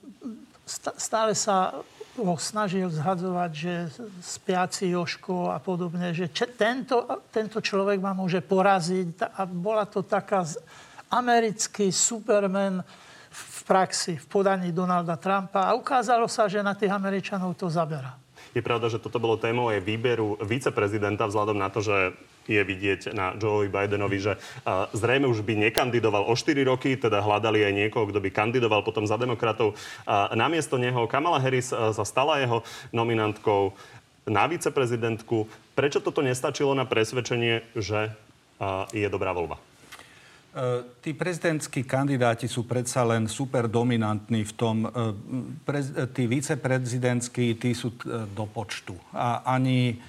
stále 1.00 1.32
sa 1.32 1.80
ho 2.18 2.36
snažil 2.36 2.90
zhadzovať, 2.90 3.52
že 3.54 3.74
spiaci 4.26 4.92
Joško 4.92 5.54
a 5.54 5.62
podobne, 5.62 6.12
že 6.12 6.34
če, 6.34 6.50
tento, 6.58 7.06
tento 7.30 7.62
človek 7.62 8.02
ma 8.02 8.18
môže 8.18 8.42
poraziť. 8.42 9.38
A 9.38 9.46
bola 9.46 9.86
to 9.86 10.02
taká 10.02 10.44
americký 11.14 11.94
superman 11.94 12.82
v 13.30 13.60
praxi, 13.70 14.18
v 14.18 14.26
podaní 14.26 14.74
Donalda 14.74 15.14
Trumpa. 15.14 15.70
A 15.70 15.78
ukázalo 15.78 16.26
sa, 16.26 16.50
že 16.50 16.66
na 16.66 16.74
tých 16.74 16.90
Američanov 16.90 17.54
to 17.54 17.70
zabera. 17.70 18.18
Je 18.58 18.66
pravda, 18.66 18.90
že 18.90 18.98
toto 18.98 19.22
bolo 19.22 19.38
témou 19.38 19.70
aj 19.70 19.86
výberu 19.86 20.34
viceprezidenta 20.42 21.30
vzhľadom 21.30 21.62
na 21.62 21.70
to, 21.70 21.86
že 21.86 22.18
je 22.50 22.58
vidieť 22.58 23.14
na 23.14 23.38
Joeovi 23.38 23.70
Bidenovi, 23.70 24.18
že 24.18 24.34
zrejme 24.98 25.30
už 25.30 25.46
by 25.46 25.70
nekandidoval 25.70 26.26
o 26.26 26.34
4 26.34 26.58
roky, 26.66 26.98
teda 26.98 27.22
hľadali 27.22 27.62
aj 27.62 27.74
niekoho, 27.76 28.10
kto 28.10 28.18
by 28.18 28.34
kandidoval 28.34 28.82
potom 28.82 29.06
za 29.06 29.14
demokratov. 29.20 29.78
Namiesto 30.34 30.82
neho 30.82 31.06
Kamala 31.06 31.38
Harris 31.38 31.70
sa 31.70 32.02
stala 32.08 32.42
jeho 32.42 32.66
nominantkou 32.90 33.78
na 34.26 34.50
viceprezidentku. 34.50 35.46
Prečo 35.78 36.02
toto 36.02 36.26
nestačilo 36.26 36.74
na 36.74 36.88
presvedčenie, 36.88 37.62
že 37.78 38.10
je 38.90 39.08
dobrá 39.12 39.38
voľba? 39.38 39.62
E, 40.58 40.82
tí 41.06 41.14
prezidentskí 41.14 41.86
kandidáti 41.86 42.50
sú 42.50 42.66
predsa 42.66 43.06
len 43.06 43.30
super 43.30 43.70
dominantní 43.70 44.42
v 44.42 44.54
tom. 44.58 44.76
E, 44.82 44.90
prez, 45.62 45.94
e, 45.94 46.10
tí 46.10 46.26
viceprezidentskí, 46.26 47.62
tí 47.62 47.78
sú 47.78 47.94
do 48.34 48.46
počtu. 48.50 48.98
A 49.14 49.46
ani 49.46 50.02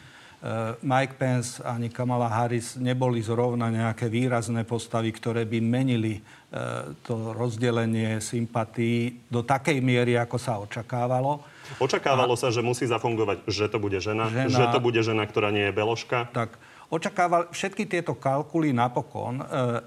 Mike 0.87 1.19
Pence, 1.19 1.59
ani 1.67 1.91
Kamala 1.91 2.31
Harris 2.31 2.79
neboli 2.79 3.19
zrovna 3.19 3.75
nejaké 3.75 4.07
výrazné 4.07 4.63
postavy, 4.63 5.11
ktoré 5.11 5.43
by 5.43 5.59
menili 5.59 6.23
to 7.03 7.35
rozdelenie 7.35 8.23
sympatí 8.23 9.19
do 9.27 9.43
takej 9.43 9.83
miery, 9.83 10.15
ako 10.15 10.39
sa 10.39 10.63
očakávalo. 10.63 11.43
Očakávalo 11.83 12.39
a... 12.39 12.41
sa, 12.41 12.55
že 12.55 12.63
musí 12.63 12.87
zafungovať, 12.87 13.51
že 13.51 13.67
to 13.67 13.83
bude 13.83 13.99
žena, 13.99 14.31
žena, 14.31 14.47
že 14.47 14.65
to 14.71 14.79
bude 14.79 15.03
žena, 15.03 15.27
ktorá 15.27 15.51
nie 15.51 15.67
je 15.67 15.75
beložka. 15.75 16.31
Tak 16.31 16.55
očakával, 16.89 17.53
všetky 17.53 17.85
tieto 17.85 18.17
kalkuly 18.17 18.73
napokon 18.73 19.41
e, 19.41 19.45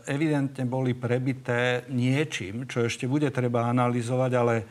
evidentne 0.10 0.65
boli 0.70 0.93
prebité 0.93 1.86
niečím, 1.89 2.70
čo 2.70 2.86
ešte 2.86 3.10
bude 3.10 3.34
treba 3.34 3.65
analyzovať, 3.74 4.31
ale 4.38 4.55
e, 4.62 4.65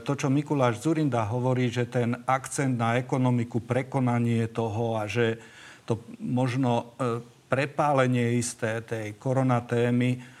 to, 0.00 0.12
čo 0.16 0.32
Mikuláš 0.32 0.80
Zurinda 0.80 1.28
hovorí, 1.28 1.68
že 1.68 1.84
ten 1.88 2.16
akcent 2.24 2.80
na 2.80 2.96
ekonomiku, 2.96 3.60
prekonanie 3.60 4.48
toho 4.48 4.96
a 4.96 5.04
že 5.04 5.36
to 5.84 6.00
možno 6.20 6.96
e, 6.96 7.20
prepálenie 7.50 8.40
isté 8.40 8.80
tej 8.80 9.18
koronatémy 9.18 10.10
témy 10.16 10.38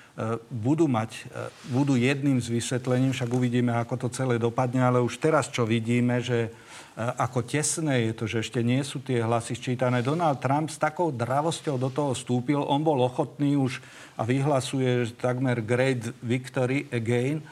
budú 0.52 0.84
mať, 0.84 1.32
budú 1.72 1.96
jedným 1.96 2.44
z 2.44 2.52
vysvetlením, 2.52 3.16
však 3.16 3.30
uvidíme, 3.30 3.72
ako 3.72 4.04
to 4.04 4.08
celé 4.12 4.36
dopadne, 4.36 4.84
ale 4.84 5.00
už 5.00 5.16
teraz, 5.16 5.48
čo 5.48 5.64
vidíme, 5.64 6.20
že 6.20 6.52
ako 6.98 7.46
tesné 7.46 8.10
je 8.10 8.12
to, 8.12 8.24
že 8.26 8.38
ešte 8.44 8.60
nie 8.60 8.82
sú 8.82 9.00
tie 9.00 9.22
hlasy 9.22 9.54
sčítané. 9.54 10.02
Donald 10.02 10.42
Trump 10.42 10.68
s 10.68 10.76
takou 10.76 11.14
dravosťou 11.14 11.78
do 11.78 11.88
toho 11.88 12.12
vstúpil. 12.12 12.60
On 12.60 12.82
bol 12.82 12.98
ochotný 13.00 13.54
už 13.54 13.78
a 14.18 14.26
vyhlasuje 14.26 15.14
takmer 15.16 15.62
great 15.62 16.02
victory 16.20 16.90
again, 16.90 17.40
e, 17.40 17.44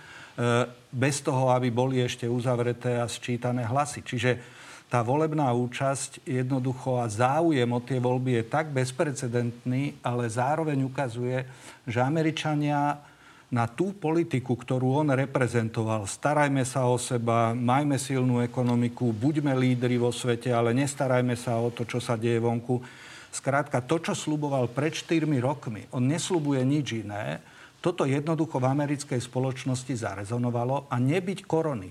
bez 0.91 1.23
toho, 1.23 1.55
aby 1.55 1.71
boli 1.71 2.03
ešte 2.03 2.27
uzavreté 2.27 2.99
a 2.99 3.07
sčítané 3.07 3.63
hlasy. 3.65 4.03
Čiže 4.03 4.31
tá 4.89 5.05
volebná 5.05 5.53
účasť 5.53 6.25
jednoducho 6.25 6.97
a 6.99 7.07
záujem 7.13 7.69
o 7.69 7.81
tie 7.81 8.01
voľby 8.01 8.41
je 8.41 8.45
tak 8.49 8.73
bezprecedentný, 8.73 10.01
ale 10.01 10.33
zároveň 10.33 10.81
ukazuje, 10.89 11.45
že 11.85 12.01
Američania 12.01 12.97
na 13.49 13.65
tú 13.65 13.97
politiku, 13.97 14.53
ktorú 14.53 15.01
on 15.01 15.09
reprezentoval. 15.17 16.05
Starajme 16.05 16.69
sa 16.69 16.85
o 16.85 17.01
seba, 17.01 17.57
majme 17.57 17.97
silnú 17.97 18.45
ekonomiku, 18.45 19.09
buďme 19.17 19.57
lídri 19.57 19.97
vo 19.97 20.13
svete, 20.13 20.53
ale 20.53 20.77
nestarajme 20.77 21.33
sa 21.33 21.57
o 21.57 21.73
to, 21.73 21.89
čo 21.89 21.97
sa 21.97 22.21
deje 22.21 22.37
vonku. 22.45 22.85
Skrátka, 23.33 23.81
to, 23.81 24.01
čo 24.05 24.13
sluboval 24.13 24.69
pred 24.69 24.93
4 24.93 25.25
rokmi, 25.41 25.89
on 25.97 26.05
neslubuje 26.05 26.61
nič 26.61 27.01
iné. 27.05 27.41
Toto 27.81 28.05
jednoducho 28.05 28.61
v 28.61 28.69
americkej 28.69 29.21
spoločnosti 29.21 29.97
zarezonovalo 29.97 30.93
a 30.93 30.97
nebyť 31.01 31.49
korony. 31.49 31.89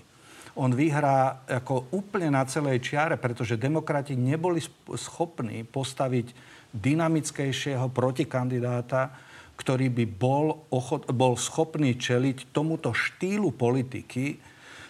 On 0.57 0.69
vyhrá 0.73 1.45
ako 1.45 1.93
úplne 1.93 2.33
na 2.33 2.45
celej 2.45 2.81
čiare, 2.81 3.17
pretože 3.17 3.61
demokrati 3.61 4.17
neboli 4.17 4.61
schopní 4.97 5.65
postaviť 5.65 6.33
dynamickejšieho 6.73 7.89
protikandidáta, 7.93 9.26
ktorý 9.57 9.89
by 9.89 10.05
bol, 10.05 10.69
ochot, 10.69 11.09
bol 11.09 11.33
schopný 11.33 11.97
čeliť 11.97 12.53
tomuto 12.53 12.93
štýlu 12.93 13.51
politiky, 13.51 14.37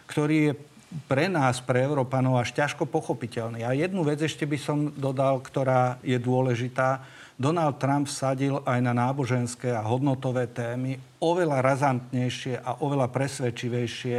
ktorý 0.06 0.38
je 0.52 0.54
pre 1.08 1.28
nás, 1.28 1.60
pre 1.60 1.84
Európanov, 1.84 2.40
až 2.40 2.56
ťažko 2.56 2.88
pochopiteľný. 2.88 3.64
A 3.64 3.76
jednu 3.76 4.04
vec 4.08 4.24
ešte 4.24 4.48
by 4.48 4.58
som 4.60 4.78
dodal, 4.96 5.40
ktorá 5.44 6.00
je 6.04 6.16
dôležitá. 6.16 7.04
Donald 7.36 7.78
Trump 7.78 8.08
sadil 8.08 8.64
aj 8.64 8.80
na 8.82 8.96
náboženské 8.96 9.72
a 9.72 9.84
hodnotové 9.84 10.48
témy 10.48 10.98
oveľa 11.20 11.60
razantnejšie 11.64 12.64
a 12.64 12.82
oveľa 12.84 13.12
presvedčivejšie 13.12 14.18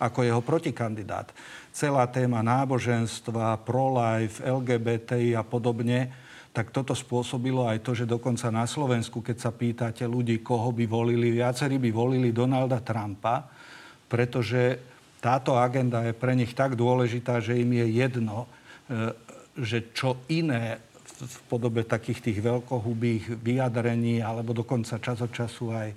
ako 0.00 0.26
jeho 0.26 0.42
protikandidát. 0.42 1.30
Celá 1.74 2.06
téma 2.06 2.42
náboženstva, 2.42 3.62
pro-life, 3.66 4.42
LGBTI 4.42 5.34
a 5.34 5.42
podobne 5.42 6.23
tak 6.54 6.70
toto 6.70 6.94
spôsobilo 6.94 7.66
aj 7.66 7.82
to, 7.82 7.98
že 7.98 8.06
dokonca 8.06 8.46
na 8.54 8.62
Slovensku, 8.62 9.18
keď 9.18 9.36
sa 9.42 9.50
pýtate 9.50 10.06
ľudí, 10.06 10.38
koho 10.38 10.70
by 10.70 10.86
volili, 10.86 11.34
viacerí 11.34 11.82
by 11.82 11.90
volili 11.90 12.30
Donalda 12.30 12.78
Trumpa, 12.78 13.50
pretože 14.06 14.78
táto 15.18 15.58
agenda 15.58 16.06
je 16.06 16.14
pre 16.14 16.38
nich 16.38 16.54
tak 16.54 16.78
dôležitá, 16.78 17.42
že 17.42 17.58
im 17.58 17.74
je 17.74 17.86
jedno, 17.98 18.46
e, 18.86 19.10
že 19.66 19.90
čo 19.90 20.22
iné 20.30 20.78
v 21.02 21.36
podobe 21.50 21.82
takých 21.82 22.30
tých 22.30 22.38
veľkohubých 22.38 23.34
vyjadrení 23.42 24.22
alebo 24.22 24.54
dokonca 24.54 25.02
čas 25.02 25.18
od 25.26 25.34
času 25.34 25.74
aj 25.74 25.88
e, 25.90 25.96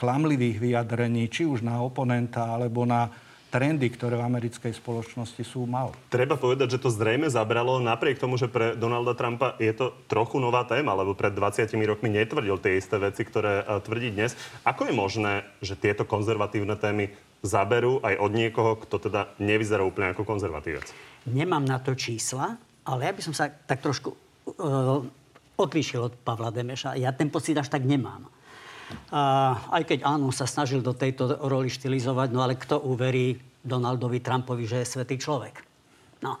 klamlivých 0.00 0.64
vyjadrení, 0.64 1.28
či 1.28 1.44
už 1.44 1.60
na 1.60 1.84
oponenta 1.84 2.56
alebo 2.56 2.88
na 2.88 3.12
trendy, 3.54 3.86
ktoré 3.86 4.18
v 4.18 4.26
americkej 4.26 4.74
spoločnosti 4.74 5.38
sú 5.46 5.62
mal. 5.62 5.94
Treba 6.10 6.34
povedať, 6.34 6.74
že 6.74 6.82
to 6.82 6.90
zrejme 6.90 7.30
zabralo 7.30 7.78
napriek 7.78 8.18
tomu, 8.18 8.34
že 8.34 8.50
pre 8.50 8.74
Donalda 8.74 9.14
Trumpa 9.14 9.54
je 9.62 9.70
to 9.70 9.94
trochu 10.10 10.42
nová 10.42 10.66
téma, 10.66 10.90
lebo 10.98 11.14
pred 11.14 11.30
20 11.30 11.70
rokmi 11.86 12.10
netvrdil 12.10 12.58
tie 12.58 12.82
isté 12.82 12.98
veci, 12.98 13.22
ktoré 13.22 13.62
uh, 13.62 13.78
tvrdí 13.78 14.10
dnes. 14.10 14.34
Ako 14.66 14.90
je 14.90 14.94
možné, 14.98 15.46
že 15.62 15.78
tieto 15.78 16.02
konzervatívne 16.02 16.74
témy 16.74 17.14
zaberú 17.46 18.02
aj 18.02 18.18
od 18.18 18.30
niekoho, 18.34 18.74
kto 18.82 18.98
teda 18.98 19.30
nevyzerá 19.38 19.86
úplne 19.86 20.10
ako 20.10 20.26
konzervatívec? 20.26 20.90
Nemám 21.30 21.62
na 21.62 21.78
to 21.78 21.94
čísla, 21.94 22.58
ale 22.82 23.06
ja 23.06 23.12
by 23.14 23.22
som 23.22 23.38
sa 23.38 23.54
tak 23.54 23.78
trošku 23.78 24.10
uh, 24.10 25.06
odlíšil 25.54 26.10
od 26.10 26.18
Pavla 26.26 26.50
Demeša. 26.50 26.98
Ja 26.98 27.14
ten 27.14 27.30
pocit 27.30 27.54
až 27.54 27.70
tak 27.70 27.86
nemám. 27.86 28.33
A 29.12 29.54
aj 29.74 29.82
keď 29.84 29.98
áno, 30.08 30.34
sa 30.34 30.48
snažil 30.48 30.82
do 30.82 30.96
tejto 30.96 31.38
roli 31.46 31.70
štilizovať, 31.70 32.28
no 32.32 32.42
ale 32.42 32.58
kto 32.58 32.82
uverí 32.82 33.38
Donaldovi 33.64 34.20
Trumpovi, 34.20 34.64
že 34.68 34.82
je 34.82 34.92
svetý 34.98 35.16
človek? 35.16 35.60
No. 36.20 36.40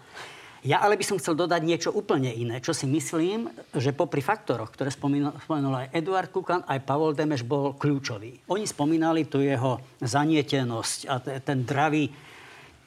Ja 0.64 0.80
ale 0.80 0.96
by 0.96 1.04
som 1.04 1.20
chcel 1.20 1.36
dodať 1.36 1.60
niečo 1.60 1.92
úplne 1.92 2.32
iné, 2.32 2.56
čo 2.64 2.72
si 2.72 2.88
myslím, 2.88 3.52
že 3.76 3.92
popri 3.92 4.24
faktoroch, 4.24 4.72
ktoré 4.72 4.88
spomenul 4.88 5.76
aj 5.76 5.92
Eduard 5.92 6.32
Kukan, 6.32 6.64
aj 6.64 6.88
Pavol 6.88 7.12
Demeš 7.12 7.44
bol 7.44 7.76
kľúčový. 7.76 8.48
Oni 8.48 8.64
spomínali 8.64 9.28
tu 9.28 9.44
jeho 9.44 9.76
zanietenosť 10.00 10.98
a 11.04 11.20
ten 11.20 11.68
dravý 11.68 12.08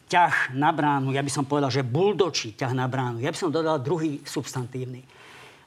ťah 0.09 0.57
na 0.57 0.73
bránu, 0.73 1.13
ja 1.13 1.21
by 1.21 1.29
som 1.29 1.45
povedal, 1.45 1.69
že 1.69 1.85
buldočí 1.85 2.57
ťah 2.57 2.73
na 2.73 2.89
bránu. 2.89 3.21
Ja 3.21 3.29
by 3.29 3.37
som 3.37 3.53
dodal 3.53 3.77
druhý 3.77 4.25
substantívny. 4.25 5.05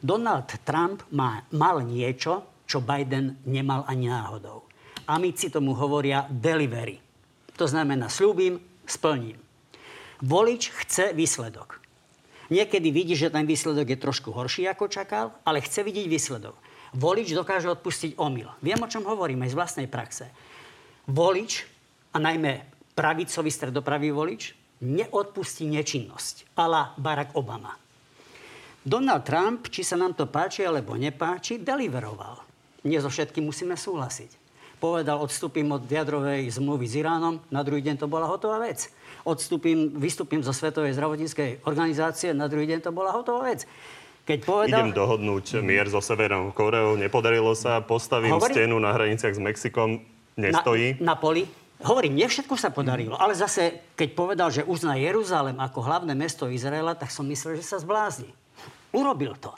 Donald 0.02 0.50
Trump 0.66 1.06
má, 1.14 1.46
mal 1.54 1.78
niečo, 1.86 2.42
čo 2.70 2.78
Biden 2.78 3.42
nemal 3.50 3.82
ani 3.90 4.06
náhodou. 4.06 4.62
Amici 5.10 5.50
tomu 5.50 5.74
hovoria 5.74 6.30
delivery. 6.30 7.02
To 7.58 7.66
znamená, 7.66 8.06
slúbim, 8.06 8.62
splním. 8.86 9.34
Volič 10.22 10.70
chce 10.86 11.10
výsledok. 11.10 11.82
Niekedy 12.54 12.94
vidí, 12.94 13.18
že 13.18 13.34
ten 13.34 13.42
výsledok 13.42 13.90
je 13.90 13.98
trošku 13.98 14.30
horší, 14.30 14.70
ako 14.70 14.86
čakal, 14.86 15.34
ale 15.42 15.58
chce 15.58 15.82
vidieť 15.82 16.06
výsledok. 16.06 16.54
Volič 16.94 17.34
dokáže 17.34 17.66
odpustiť 17.74 18.14
omyl. 18.22 18.54
Viem, 18.62 18.78
o 18.78 18.90
čom 18.90 19.02
hovorím 19.02 19.42
aj 19.42 19.50
z 19.50 19.58
vlastnej 19.58 19.88
praxe. 19.90 20.30
Volič, 21.10 21.66
a 22.14 22.22
najmä 22.22 22.62
pravicový 22.94 23.50
stredopravý 23.50 24.14
volič, 24.14 24.54
neodpustí 24.82 25.66
nečinnosť. 25.66 26.54
Ala 26.54 26.94
Barack 26.98 27.34
Obama. 27.34 27.74
Donald 28.82 29.26
Trump, 29.26 29.70
či 29.70 29.82
sa 29.86 29.98
nám 29.98 30.14
to 30.14 30.26
páči 30.26 30.66
alebo 30.66 30.98
nepáči, 30.98 31.62
deliveroval 31.62 32.49
nie 32.84 32.98
so 33.00 33.12
všetkým 33.12 33.44
musíme 33.44 33.76
súhlasiť. 33.76 34.40
Povedal, 34.80 35.20
odstúpim 35.20 35.68
od 35.76 35.84
jadrovej 35.84 36.48
zmluvy 36.56 36.88
s 36.88 36.96
Iránom, 36.96 37.36
na 37.52 37.60
druhý 37.60 37.84
deň 37.84 38.00
to 38.00 38.08
bola 38.08 38.24
hotová 38.24 38.56
vec. 38.64 38.88
Odstúpim, 39.28 39.92
vystúpim 40.00 40.40
zo 40.40 40.56
Svetovej 40.56 40.96
zdravotníckej 40.96 41.68
organizácie, 41.68 42.32
na 42.32 42.48
druhý 42.48 42.64
deň 42.64 42.88
to 42.88 42.90
bola 42.90 43.12
hotová 43.12 43.52
vec. 43.52 43.68
Keď 44.24 44.38
povedal... 44.40 44.88
Idem 44.88 44.96
dohodnúť 44.96 45.60
mier 45.60 45.84
so 45.92 46.00
Severnou 46.00 46.48
Koreou, 46.56 46.96
nepodarilo 46.96 47.52
sa, 47.52 47.84
postavím 47.84 48.40
Hovorím... 48.40 48.56
stenu 48.56 48.76
na 48.80 48.96
hraniciach 48.96 49.36
s 49.36 49.40
Mexikom, 49.40 50.00
nestojí. 50.40 50.96
Na, 50.96 51.12
na 51.12 51.14
poli. 51.20 51.44
Hovorím, 51.80 52.16
nie 52.16 52.28
všetko 52.28 52.60
sa 52.60 52.68
podarilo, 52.72 53.16
ale 53.16 53.32
zase, 53.32 53.92
keď 53.96 54.08
povedal, 54.12 54.48
že 54.52 54.64
uzná 54.64 55.00
Jeruzalem 55.00 55.56
ako 55.60 55.80
hlavné 55.80 56.12
mesto 56.12 56.48
Izraela, 56.48 56.92
tak 56.92 57.08
som 57.08 57.24
myslel, 57.28 57.56
že 57.56 57.64
sa 57.64 57.80
zblázni. 57.80 58.28
Urobil 58.92 59.36
to. 59.40 59.52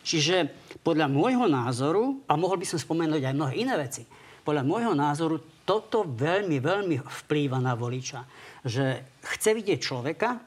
Čiže 0.00 0.48
podľa 0.80 1.12
môjho 1.12 1.44
názoru, 1.44 2.24
a 2.24 2.34
mohol 2.34 2.60
by 2.60 2.66
som 2.66 2.80
spomenúť 2.80 3.20
aj 3.24 3.34
mnohé 3.36 3.54
iné 3.60 3.74
veci, 3.76 4.04
podľa 4.40 4.64
môjho 4.64 4.94
názoru 4.96 5.36
toto 5.68 6.02
veľmi, 6.08 6.56
veľmi 6.58 6.96
vplýva 6.98 7.60
na 7.60 7.76
voliča. 7.76 8.24
Že 8.64 9.04
chce 9.36 9.50
vidieť 9.52 9.78
človeka, 9.78 10.40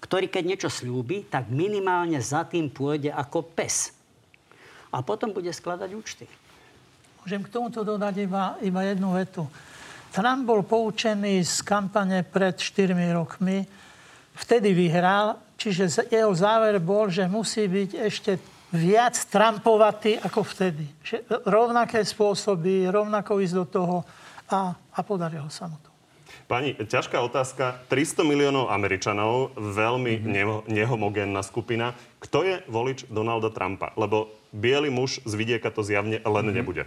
ktorý 0.00 0.26
keď 0.26 0.44
niečo 0.44 0.70
slúbi, 0.72 1.28
tak 1.28 1.52
minimálne 1.52 2.18
za 2.18 2.42
tým 2.48 2.72
pôjde 2.72 3.12
ako 3.12 3.46
pes. 3.54 3.92
A 4.90 5.04
potom 5.04 5.30
bude 5.30 5.52
skladať 5.52 5.90
účty. 5.94 6.24
Môžem 7.22 7.40
k 7.44 7.52
tomuto 7.52 7.84
dodať 7.84 8.14
iba, 8.24 8.56
iba 8.60 8.80
jednu 8.84 9.16
vetu. 9.16 9.48
Trump 10.14 10.46
bol 10.46 10.62
poučený 10.62 11.42
z 11.42 11.64
kampane 11.66 12.22
pred 12.22 12.54
4 12.54 12.94
rokmi. 13.16 13.66
Vtedy 14.34 14.70
vyhral, 14.70 15.38
čiže 15.58 16.06
jeho 16.10 16.30
záver 16.34 16.78
bol, 16.78 17.10
že 17.10 17.26
musí 17.26 17.66
byť 17.66 17.90
ešte 17.98 18.32
viac 18.74 19.14
Trumpovatý 19.30 20.18
ako 20.18 20.42
vtedy. 20.42 20.84
Že 21.06 21.22
rovnaké 21.46 22.02
spôsoby, 22.02 22.90
rovnako 22.90 23.38
ísť 23.38 23.54
do 23.54 23.66
toho 23.70 23.96
a, 24.50 24.74
a 24.74 25.00
podarilo 25.06 25.46
sa 25.46 25.70
mu 25.70 25.78
to. 25.78 25.94
Pani, 26.44 26.76
ťažká 26.76 27.24
otázka. 27.24 27.80
300 27.88 28.20
miliónov 28.20 28.68
Američanov, 28.68 29.56
veľmi 29.56 30.12
mm-hmm. 30.20 30.28
neho, 30.28 30.56
nehomogénna 30.68 31.40
skupina. 31.40 31.96
Kto 32.20 32.44
je 32.44 32.60
volič 32.68 33.08
Donalda 33.08 33.48
Trumpa? 33.48 33.96
Lebo 33.96 34.28
biely 34.52 34.92
muž 34.92 35.24
z 35.24 35.32
vidieka 35.32 35.72
to 35.72 35.80
zjavne 35.80 36.20
len 36.20 36.44
mm-hmm. 36.44 36.52
nebude. 36.52 36.84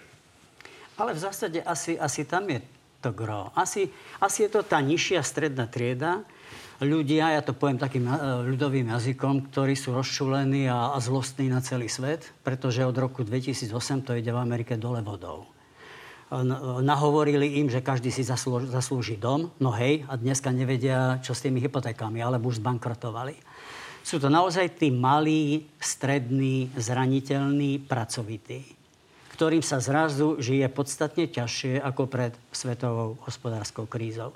Ale 0.98 1.18
v 1.18 1.20
zásade 1.24 1.60
asi, 1.66 1.98
asi 1.98 2.22
tam 2.28 2.46
je 2.54 2.62
to 3.02 3.10
gro. 3.10 3.50
Asi, 3.58 3.90
asi 4.22 4.46
je 4.46 4.50
to 4.54 4.62
tá 4.62 4.78
nižšia 4.78 5.26
stredná 5.26 5.66
trieda, 5.66 6.22
ľudia, 6.84 7.38
ja 7.38 7.42
to 7.42 7.58
poviem 7.58 7.82
takým 7.82 8.06
ľudovým 8.48 8.94
jazykom, 8.94 9.50
ktorí 9.50 9.74
sú 9.74 9.94
rozčulení 9.96 10.70
a, 10.70 10.94
a 10.94 10.98
zlostní 11.02 11.50
na 11.50 11.62
celý 11.62 11.90
svet, 11.90 12.34
pretože 12.42 12.86
od 12.86 12.98
roku 12.98 13.26
2008 13.26 13.74
to 14.06 14.12
ide 14.18 14.30
v 14.30 14.40
Amerike 14.42 14.78
dole 14.78 15.02
vodou 15.02 15.58
nahovorili 16.84 17.64
im, 17.64 17.72
že 17.72 17.80
každý 17.80 18.12
si 18.12 18.24
zaslúži, 18.24 18.68
zaslúži 18.68 19.16
dom. 19.16 19.48
No 19.64 19.72
hej, 19.72 20.04
a 20.12 20.20
dneska 20.20 20.52
nevedia, 20.52 21.24
čo 21.24 21.32
s 21.32 21.44
tými 21.44 21.64
hypotékami, 21.64 22.20
alebo 22.20 22.52
už 22.52 22.60
zbankrotovali. 22.60 23.40
Sú 24.04 24.20
to 24.20 24.32
naozaj 24.32 24.80
tí 24.80 24.92
malí, 24.92 25.68
strední, 25.80 26.72
zraniteľní, 26.76 27.84
pracovití, 27.88 28.64
ktorým 29.36 29.64
sa 29.64 29.84
zrazu 29.84 30.40
žije 30.40 30.68
podstatne 30.72 31.28
ťažšie 31.28 31.80
ako 31.84 32.08
pred 32.08 32.34
svetovou 32.52 33.20
hospodárskou 33.28 33.84
krízou. 33.88 34.32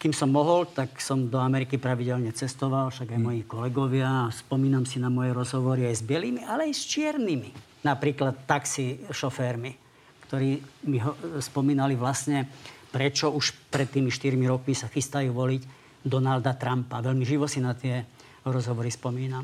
Kým 0.00 0.16
som 0.16 0.32
mohol, 0.32 0.64
tak 0.72 0.96
som 0.96 1.28
do 1.28 1.36
Ameriky 1.36 1.76
pravidelne 1.76 2.32
cestoval, 2.32 2.88
však 2.88 3.12
aj 3.12 3.20
moji 3.20 3.42
kolegovia. 3.44 4.32
Spomínam 4.32 4.88
si 4.88 4.96
na 4.96 5.12
moje 5.12 5.36
rozhovory 5.36 5.84
aj 5.92 6.00
s 6.00 6.06
bielými, 6.08 6.40
ale 6.48 6.72
aj 6.72 6.74
s 6.74 6.88
čiernymi. 6.88 7.84
Napríklad 7.84 8.48
taxi 8.48 9.04
šoférmi 9.12 9.90
ktorí 10.30 10.62
mi 10.86 11.02
ho, 11.02 11.18
spomínali 11.42 11.98
vlastne, 11.98 12.46
prečo 12.94 13.34
už 13.34 13.66
pred 13.66 13.90
tými 13.90 14.14
4 14.14 14.38
rokmi 14.46 14.78
sa 14.78 14.86
chystajú 14.86 15.34
voliť 15.34 15.62
Donalda 16.06 16.54
Trumpa. 16.54 17.02
Veľmi 17.02 17.26
živo 17.26 17.50
si 17.50 17.58
na 17.58 17.74
tie 17.74 18.06
rozhovory 18.46 18.94
spomínam. 18.94 19.42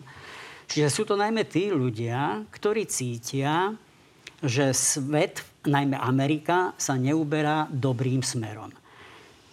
Čiže 0.70 0.86
sú 0.86 1.02
to 1.02 1.18
najmä 1.18 1.42
tí 1.50 1.74
ľudia, 1.74 2.46
ktorí 2.54 2.86
cítia, 2.86 3.74
že 4.38 4.70
svet, 4.70 5.42
najmä 5.66 5.98
Amerika, 5.98 6.70
sa 6.78 6.94
neuberá 6.94 7.66
dobrým 7.66 8.22
smerom. 8.22 8.70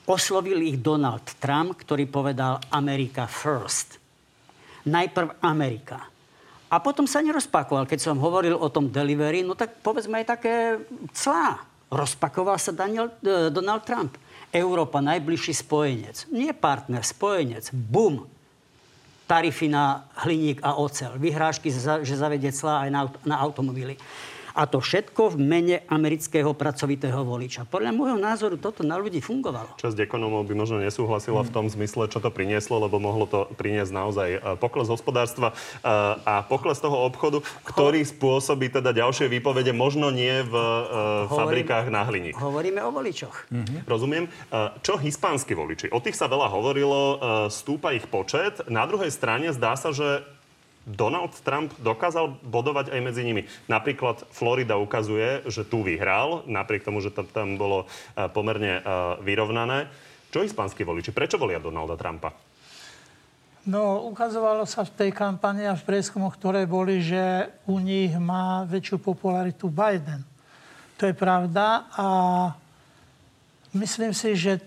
Oslovil 0.03 0.59
ich 0.67 0.77
Donald 0.83 1.23
Trump, 1.39 1.79
ktorý 1.79 2.03
povedal 2.11 2.59
America 2.75 3.23
first. 3.23 3.95
Najprv 4.83 5.39
Amerika. 5.39 6.11
A 6.67 6.81
potom 6.81 7.07
sa 7.07 7.23
nerozpakoval. 7.23 7.87
Keď 7.87 7.99
som 8.01 8.19
hovoril 8.19 8.57
o 8.57 8.67
tom 8.67 8.91
delivery, 8.91 9.45
no 9.45 9.55
tak 9.55 9.79
povedzme 9.79 10.19
aj 10.19 10.25
také 10.27 10.81
clá. 11.15 11.61
Rozpakoval 11.93 12.57
sa 12.57 12.73
Daniel, 12.73 13.13
e, 13.21 13.53
Donald 13.53 13.85
Trump. 13.85 14.17
Európa 14.49 14.99
najbližší 14.99 15.53
spojenec. 15.53 16.27
Nie 16.33 16.51
partner, 16.51 17.05
spojenec. 17.05 17.69
Bum. 17.71 18.25
Tarify 19.29 19.71
na 19.71 20.03
hliník 20.25 20.59
a 20.65 20.75
ocel. 20.75 21.15
Vyhrážky, 21.15 21.71
že 22.03 22.19
zavedie 22.19 22.51
clá 22.51 22.83
aj 22.83 22.89
na, 22.91 23.01
na 23.23 23.35
automobily. 23.39 23.95
A 24.53 24.69
to 24.69 24.77
všetko 24.77 25.33
v 25.33 25.37
mene 25.41 25.77
amerického 25.89 26.53
pracovitého 26.53 27.25
voliča. 27.25 27.65
Podľa 27.65 27.89
môjho 27.89 28.19
názoru 28.21 28.61
toto 28.61 28.85
na 28.85 29.01
ľudí 29.01 29.17
fungovalo. 29.17 29.81
Časť 29.81 29.97
ekonomov 30.05 30.45
by 30.45 30.53
možno 30.53 30.77
nesúhlasila 30.77 31.41
v 31.41 31.49
tom 31.49 31.65
zmysle, 31.65 32.05
čo 32.05 32.21
to 32.21 32.29
prinieslo, 32.29 32.77
lebo 32.77 33.01
mohlo 33.01 33.25
to 33.25 33.49
priniesť 33.57 33.91
naozaj 33.91 34.29
e, 34.29 34.39
pokles 34.61 34.93
hospodárstva 34.93 35.51
e, 35.51 35.55
a 36.21 36.45
pokles 36.45 36.77
toho 36.77 37.01
obchodu, 37.09 37.41
ktorý 37.65 38.05
spôsobí 38.05 38.69
teda 38.69 38.93
ďalšie 38.93 39.25
výpovede, 39.25 39.73
možno 39.73 40.13
nie 40.13 40.45
v 40.45 40.53
e, 40.53 40.69
Hovorím, 41.25 41.33
fabrikách 41.33 41.87
na 41.89 42.01
hliník. 42.05 42.37
Hovoríme 42.37 42.85
o 42.85 42.93
voličoch. 42.93 43.49
Mhm. 43.49 43.89
Rozumiem. 43.89 44.25
Čo 44.85 45.01
hispánsky 45.01 45.57
voliči? 45.57 45.89
O 45.89 45.97
tých 45.97 46.13
sa 46.13 46.29
veľa 46.29 46.47
hovorilo, 46.53 46.99
stúpa 47.49 47.97
ich 47.97 48.05
počet. 48.05 48.61
Na 48.69 48.85
druhej 48.85 49.09
strane 49.09 49.49
zdá 49.49 49.73
sa, 49.73 49.89
že 49.89 50.21
Donald 50.83 51.31
Trump 51.47 51.71
dokázal 51.79 52.43
bodovať 52.43 52.91
aj 52.91 52.99
medzi 52.99 53.23
nimi. 53.23 53.47
Napríklad 53.71 54.27
Florida 54.35 54.75
ukazuje, 54.75 55.47
že 55.47 55.63
tu 55.63 55.79
vyhral, 55.79 56.43
napriek 56.43 56.83
tomu, 56.83 56.99
že 56.99 57.07
tam, 57.11 57.27
tam 57.31 57.55
bolo 57.55 57.87
uh, 57.87 58.27
pomerne 58.27 58.83
uh, 58.83 59.15
vyrovnané. 59.23 59.87
Čo 60.27 60.43
hispánski 60.43 60.83
voliči? 60.83 61.15
Prečo 61.15 61.39
volia 61.39 61.63
Donalda 61.63 61.95
Trumpa? 61.95 62.35
No, 63.63 64.11
ukazovalo 64.11 64.67
sa 64.67 64.83
v 64.83 64.91
tej 64.91 65.11
kampani 65.15 65.63
a 65.63 65.79
v 65.79 65.87
prieskumoch, 65.87 66.35
ktoré 66.35 66.67
boli, 66.67 66.99
že 66.99 67.47
u 67.63 67.79
nich 67.79 68.11
má 68.19 68.67
väčšiu 68.67 68.99
popularitu 68.99 69.71
Biden. 69.71 70.19
To 70.99 71.07
je 71.07 71.15
pravda 71.15 71.87
a 71.95 72.07
myslím 73.71 74.11
si, 74.11 74.35
že 74.35 74.59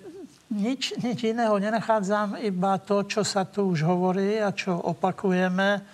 nič, 0.49 0.97
nič 0.97 1.29
iného 1.29 1.53
nenachádzam, 1.61 2.41
iba 2.41 2.81
to, 2.81 3.05
čo 3.05 3.21
sa 3.21 3.45
tu 3.45 3.69
už 3.69 3.85
hovorí 3.85 4.41
a 4.41 4.49
čo 4.55 4.73
opakujeme, 4.73 5.85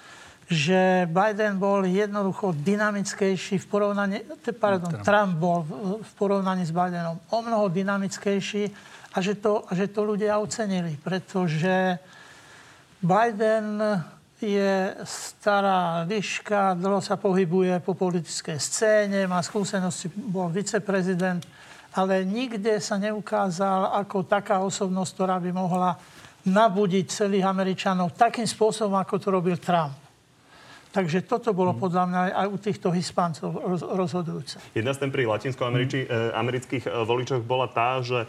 že 0.50 1.08
Biden 1.08 1.56
bol 1.56 1.86
jednoducho 1.86 2.52
dynamickejší 2.52 3.62
v 3.62 3.66
porovnaní, 3.66 4.16
pardon, 4.58 4.90
Trump. 4.90 5.04
Trump 5.06 5.32
bol 5.38 5.58
v 6.02 6.12
porovnaní 6.18 6.66
s 6.66 6.74
Bidenom 6.74 7.20
o 7.30 7.38
mnoho 7.40 7.70
dynamickejší 7.70 8.68
a 9.14 9.20
že 9.20 9.38
to, 9.38 9.64
že 9.72 9.92
to 9.92 10.02
ľudia 10.04 10.40
ocenili, 10.40 10.98
pretože 11.00 11.96
Biden 13.02 13.80
je 14.42 14.98
stará 15.06 16.02
liška, 16.02 16.74
dlho 16.74 16.98
sa 16.98 17.14
pohybuje 17.14 17.78
po 17.78 17.94
politickej 17.94 18.58
scéne, 18.58 19.30
má 19.30 19.38
skúsenosti, 19.38 20.10
bol 20.10 20.50
viceprezident, 20.50 21.46
ale 21.94 22.26
nikde 22.26 22.82
sa 22.82 22.98
neukázal 22.98 23.94
ako 24.02 24.26
taká 24.26 24.58
osobnosť, 24.64 25.10
ktorá 25.14 25.36
by 25.38 25.50
mohla 25.54 25.94
nabudiť 26.42 27.04
celých 27.06 27.46
Američanov 27.46 28.18
takým 28.18 28.48
spôsobom, 28.48 28.98
ako 28.98 29.14
to 29.22 29.28
robil 29.30 29.54
Trump. 29.62 30.01
Takže 30.92 31.24
toto 31.24 31.56
bolo 31.56 31.72
podľa 31.72 32.04
mňa 32.04 32.20
aj 32.36 32.46
u 32.52 32.56
týchto 32.60 32.88
Hispáncov 32.92 33.64
rozhodujúce. 33.96 34.60
Jedna 34.76 34.92
z 34.92 35.00
tém 35.00 35.10
pri 35.10 35.24
latinskoamerických 35.24 36.84
mm. 36.84 37.08
voličoch 37.08 37.40
bola 37.40 37.64
tá, 37.72 38.04
že 38.04 38.28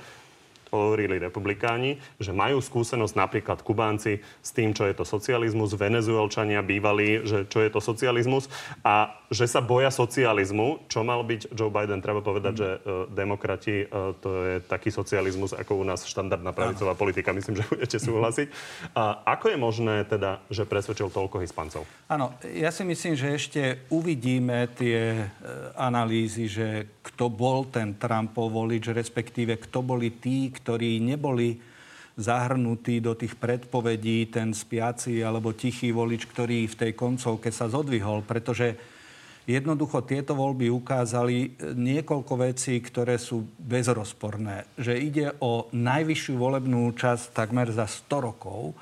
hovorili 0.73 1.21
republikáni, 1.21 2.01
že 2.17 2.33
majú 2.33 2.57
skúsenosť 2.57 3.13
napríklad 3.13 3.61
Kubánci 3.61 4.19
s 4.41 4.49
tým, 4.49 4.73
čo 4.73 4.89
je 4.89 4.97
to 4.97 5.05
socializmus, 5.05 5.77
Venezuelčania 5.77 6.65
bývali, 6.65 7.21
že 7.21 7.45
čo 7.45 7.61
je 7.61 7.69
to 7.69 7.79
socializmus 7.79 8.49
a 8.81 9.13
že 9.29 9.45
sa 9.49 9.61
boja 9.61 9.89
socializmu, 9.89 10.89
čo 10.89 11.01
mal 11.01 11.21
byť 11.25 11.53
Joe 11.53 11.73
Biden. 11.73 12.01
Treba 12.01 12.21
povedať, 12.21 12.53
že 12.53 12.69
uh, 12.77 13.09
demokrati, 13.09 13.85
uh, 13.85 14.13
to 14.17 14.29
je 14.45 14.55
taký 14.65 14.89
socializmus, 14.93 15.53
ako 15.53 15.81
u 15.81 15.85
nás 15.85 16.05
štandardná 16.05 16.53
pravicová 16.53 16.93
politika. 16.93 17.33
Myslím, 17.33 17.61
že 17.61 17.69
budete 17.69 17.97
súhlasiť. 17.97 18.47
A 18.93 19.25
ako 19.37 19.53
je 19.53 19.57
možné 19.57 19.95
teda, 20.05 20.41
že 20.53 20.69
presvedčil 20.69 21.09
toľko 21.09 21.41
Hispancov? 21.41 21.85
Áno, 22.09 22.37
ja 22.45 22.69
si 22.69 22.85
myslím, 22.85 23.13
že 23.17 23.33
ešte 23.33 23.61
uvidíme 23.89 24.69
tie 24.77 25.25
uh, 25.25 25.73
analýzy, 25.77 26.45
že 26.45 26.67
kto 27.01 27.33
bol 27.33 27.65
ten 27.67 27.97
Trumpov 27.97 28.53
volič, 28.53 28.93
respektíve 28.93 29.57
kto 29.57 29.81
boli 29.81 30.13
tí, 30.13 30.53
ktorí 30.63 31.03
neboli 31.03 31.59
zahrnutí 32.15 33.01
do 33.03 33.17
tých 33.17 33.35
predpovedí, 33.35 34.31
ten 34.31 34.55
spiaci 34.55 35.19
alebo 35.19 35.51
tichý 35.51 35.91
volič, 35.91 36.29
ktorý 36.29 36.69
v 36.71 36.79
tej 36.79 36.91
koncovke 36.95 37.49
sa 37.51 37.67
zodvihol, 37.67 38.23
pretože 38.23 38.77
jednoducho 39.43 40.05
tieto 40.05 40.37
voľby 40.37 40.71
ukázali 40.71 41.57
niekoľko 41.75 42.33
vecí, 42.39 42.79
ktoré 42.79 43.19
sú 43.19 43.43
bezrozporné. 43.59 44.69
Že 44.77 44.93
ide 45.03 45.27
o 45.41 45.67
najvyššiu 45.73 46.33
volebnú 46.37 46.93
časť 46.95 47.33
takmer 47.35 47.73
za 47.73 47.89
100 47.89 48.27
rokov, 48.29 48.77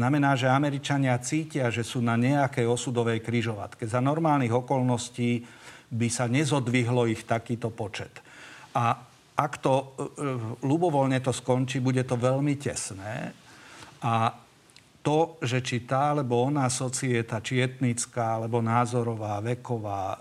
znamená, 0.00 0.32
že 0.32 0.48
Američania 0.48 1.20
cítia, 1.20 1.68
že 1.68 1.84
sú 1.84 2.00
na 2.00 2.16
nejakej 2.16 2.64
osudovej 2.64 3.20
kryžovatke. 3.20 3.84
Za 3.84 4.00
normálnych 4.00 4.56
okolností 4.56 5.44
by 5.92 6.08
sa 6.08 6.32
nezodvihlo 6.32 7.04
ich 7.12 7.28
takýto 7.28 7.68
počet. 7.68 8.24
A 8.72 9.09
ak 9.40 9.52
to 9.64 9.74
e, 9.74 9.84
e, 9.84 9.86
ľubovoľne 10.68 11.16
to 11.24 11.32
skončí, 11.32 11.80
bude 11.80 12.04
to 12.04 12.20
veľmi 12.20 12.60
tesné. 12.60 13.32
A 14.04 14.36
to, 15.00 15.40
že 15.40 15.64
či 15.64 15.88
tá 15.88 16.12
alebo 16.12 16.44
ona 16.44 16.68
societa, 16.68 17.40
či 17.40 17.64
etnická, 17.64 18.36
alebo 18.36 18.60
názorová, 18.60 19.40
veková, 19.40 20.04
e, 20.12 20.18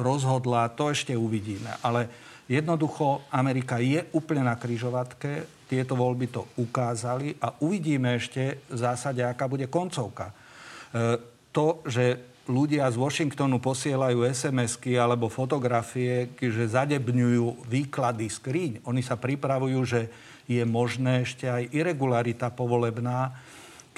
rozhodla, 0.00 0.72
to 0.72 0.88
ešte 0.88 1.12
uvidíme. 1.12 1.76
Ale 1.84 2.08
jednoducho 2.48 3.28
Amerika 3.28 3.76
je 3.76 4.08
úplne 4.16 4.48
na 4.48 4.56
kryžovatke, 4.56 5.60
tieto 5.68 5.92
voľby 5.92 6.32
to 6.32 6.48
ukázali 6.56 7.36
a 7.44 7.52
uvidíme 7.60 8.16
ešte 8.16 8.64
v 8.72 8.78
zásade, 8.80 9.20
aká 9.20 9.44
bude 9.44 9.68
koncovka. 9.68 10.32
To, 11.52 11.84
že 11.84 12.16
ľudia 12.48 12.88
z 12.88 12.96
Washingtonu 12.96 13.60
posielajú 13.60 14.24
SMS-ky 14.24 14.96
alebo 14.96 15.28
fotografie, 15.28 16.32
že 16.40 16.64
zadebňujú 16.64 17.68
výklady 17.68 18.26
skríň. 18.26 18.72
Oni 18.88 19.04
sa 19.04 19.20
pripravujú, 19.20 19.80
že 19.84 20.00
je 20.48 20.64
možné 20.64 21.28
ešte 21.28 21.44
aj 21.44 21.68
irregularita 21.76 22.48
povolebná, 22.48 23.36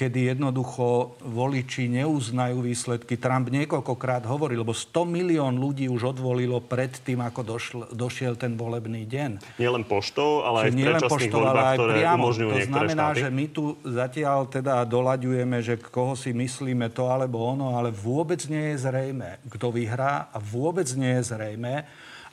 kedy 0.01 0.33
jednoducho 0.33 1.13
voliči 1.21 1.93
neuznajú 2.01 2.65
výsledky. 2.65 3.21
Trump 3.21 3.53
niekoľkokrát 3.53 4.25
hovoril, 4.25 4.65
lebo 4.65 4.73
100 4.73 5.05
milión 5.05 5.61
ľudí 5.61 5.93
už 5.93 6.17
odvolilo 6.17 6.57
pred 6.65 6.89
tým, 7.05 7.21
ako 7.21 7.41
došl, 7.45 7.79
došiel 7.93 8.33
ten 8.41 8.57
volebný 8.57 9.05
deň. 9.05 9.61
Nie 9.61 9.69
len 9.69 9.85
poštou, 9.85 10.41
ale 10.49 10.65
aj 10.65 10.69
v 10.73 10.77
predčasných 10.89 11.33
voľbách, 11.37 11.77
ktoré 11.77 11.93
priamo. 12.01 12.25
umožňujú 12.25 12.49
to 12.49 12.61
znamená, 12.73 13.07
štáty. 13.13 13.21
že 13.21 13.29
my 13.29 13.45
tu 13.53 13.65
zatiaľ 13.85 14.39
teda 14.49 14.75
doľaďujeme, 14.89 15.57
že 15.61 15.75
koho 15.77 16.17
si 16.17 16.33
myslíme 16.33 16.89
to 16.97 17.05
alebo 17.05 17.45
ono, 17.45 17.77
ale 17.77 17.93
vôbec 17.93 18.41
nie 18.49 18.73
je 18.73 18.89
zrejme, 18.89 19.37
kto 19.53 19.69
vyhrá 19.69 20.33
a 20.33 20.41
vôbec 20.41 20.89
nie 20.97 21.21
je 21.21 21.37
zrejme, 21.37 21.85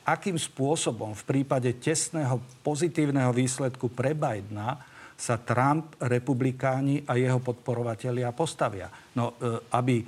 akým 0.08 0.40
spôsobom 0.40 1.12
v 1.12 1.22
prípade 1.28 1.68
tesného 1.76 2.40
pozitívneho 2.64 3.28
výsledku 3.28 3.92
pre 3.92 4.16
Bidena 4.16 4.80
sa 5.18 5.34
Trump, 5.42 5.98
republikáni 5.98 7.02
a 7.02 7.18
jeho 7.18 7.42
podporovatelia 7.42 8.30
postavia. 8.30 8.86
No, 9.18 9.34
e, 9.42 9.58
aby 9.74 10.06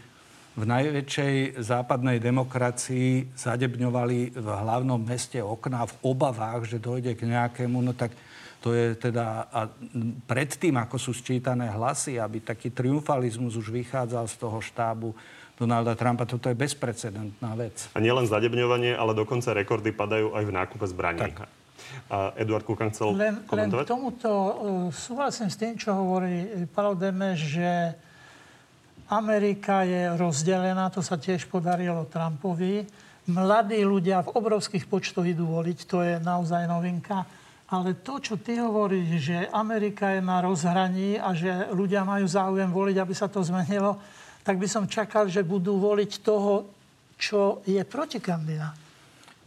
v 0.55 0.65
najväčšej 0.67 1.59
západnej 1.59 2.23
demokracii 2.23 3.35
zadebňovali 3.35 4.39
v 4.39 4.49
hlavnom 4.49 5.03
meste 5.03 5.43
okná 5.43 5.87
v 5.91 5.95
obavách, 6.15 6.71
že 6.71 6.79
dojde 6.79 7.19
k 7.19 7.27
nejakému, 7.27 7.83
no 7.83 7.91
tak 7.91 8.15
to 8.61 8.77
je 8.77 8.93
teda 8.93 9.49
a 9.51 9.73
predtým, 10.29 10.77
ako 10.77 11.01
sú 11.01 11.17
sčítané 11.17 11.73
hlasy, 11.73 12.21
aby 12.21 12.45
taký 12.45 12.71
triumfalizmus 12.71 13.57
už 13.57 13.73
vychádzal 13.73 14.29
z 14.29 14.37
toho 14.37 14.59
štábu 14.61 15.17
Donalda 15.57 15.93
Trumpa, 15.93 16.25
toto 16.25 16.49
je 16.49 16.57
bezprecedentná 16.57 17.53
vec. 17.53 17.93
A 17.93 18.01
nielen 18.01 18.25
zadebňovanie, 18.25 18.97
ale 18.97 19.13
dokonca 19.13 19.53
rekordy 19.53 19.93
padajú 19.93 20.33
aj 20.33 20.45
v 20.49 20.53
nákupe 20.57 20.87
zbraní. 20.89 21.21
Tak. 21.21 21.53
A 22.11 22.35
Eduard 22.35 22.67
Kukan 22.67 22.91
chcel 22.91 23.15
len, 23.15 23.43
komentovať? 23.47 23.85
Len 23.87 23.91
tomuto 23.91 24.31
uh, 24.31 24.53
súhlasím 24.91 25.49
s 25.51 25.57
tým, 25.57 25.75
čo 25.79 25.95
hovorí 25.95 26.67
Paolo 26.71 26.99
Demeš, 26.99 27.61
že 27.61 27.71
Amerika 29.11 29.83
je 29.83 30.15
rozdelená, 30.15 30.87
to 30.95 31.03
sa 31.03 31.19
tiež 31.19 31.51
podarilo 31.51 32.07
Trumpovi. 32.07 32.87
Mladí 33.31 33.83
ľudia 33.83 34.23
v 34.23 34.33
obrovských 34.39 34.87
počtoch 34.87 35.27
idú 35.27 35.51
voliť, 35.51 35.79
to 35.87 35.99
je 36.03 36.15
naozaj 36.23 36.71
novinka. 36.71 37.27
Ale 37.71 38.03
to, 38.03 38.19
čo 38.19 38.35
ty 38.39 38.59
hovoríš, 38.59 39.09
že 39.23 39.39
Amerika 39.51 40.15
je 40.15 40.23
na 40.23 40.43
rozhraní 40.43 41.19
a 41.19 41.31
že 41.35 41.71
ľudia 41.71 42.03
majú 42.03 42.27
záujem 42.27 42.67
voliť, 42.67 42.97
aby 42.99 43.15
sa 43.15 43.31
to 43.31 43.43
zmenilo, 43.47 43.99
tak 44.43 44.59
by 44.59 44.67
som 44.67 44.91
čakal, 44.91 45.31
že 45.31 45.47
budú 45.47 45.79
voliť 45.79 46.11
toho, 46.27 46.67
čo 47.15 47.63
je 47.63 47.79
protikandidát. 47.87 48.90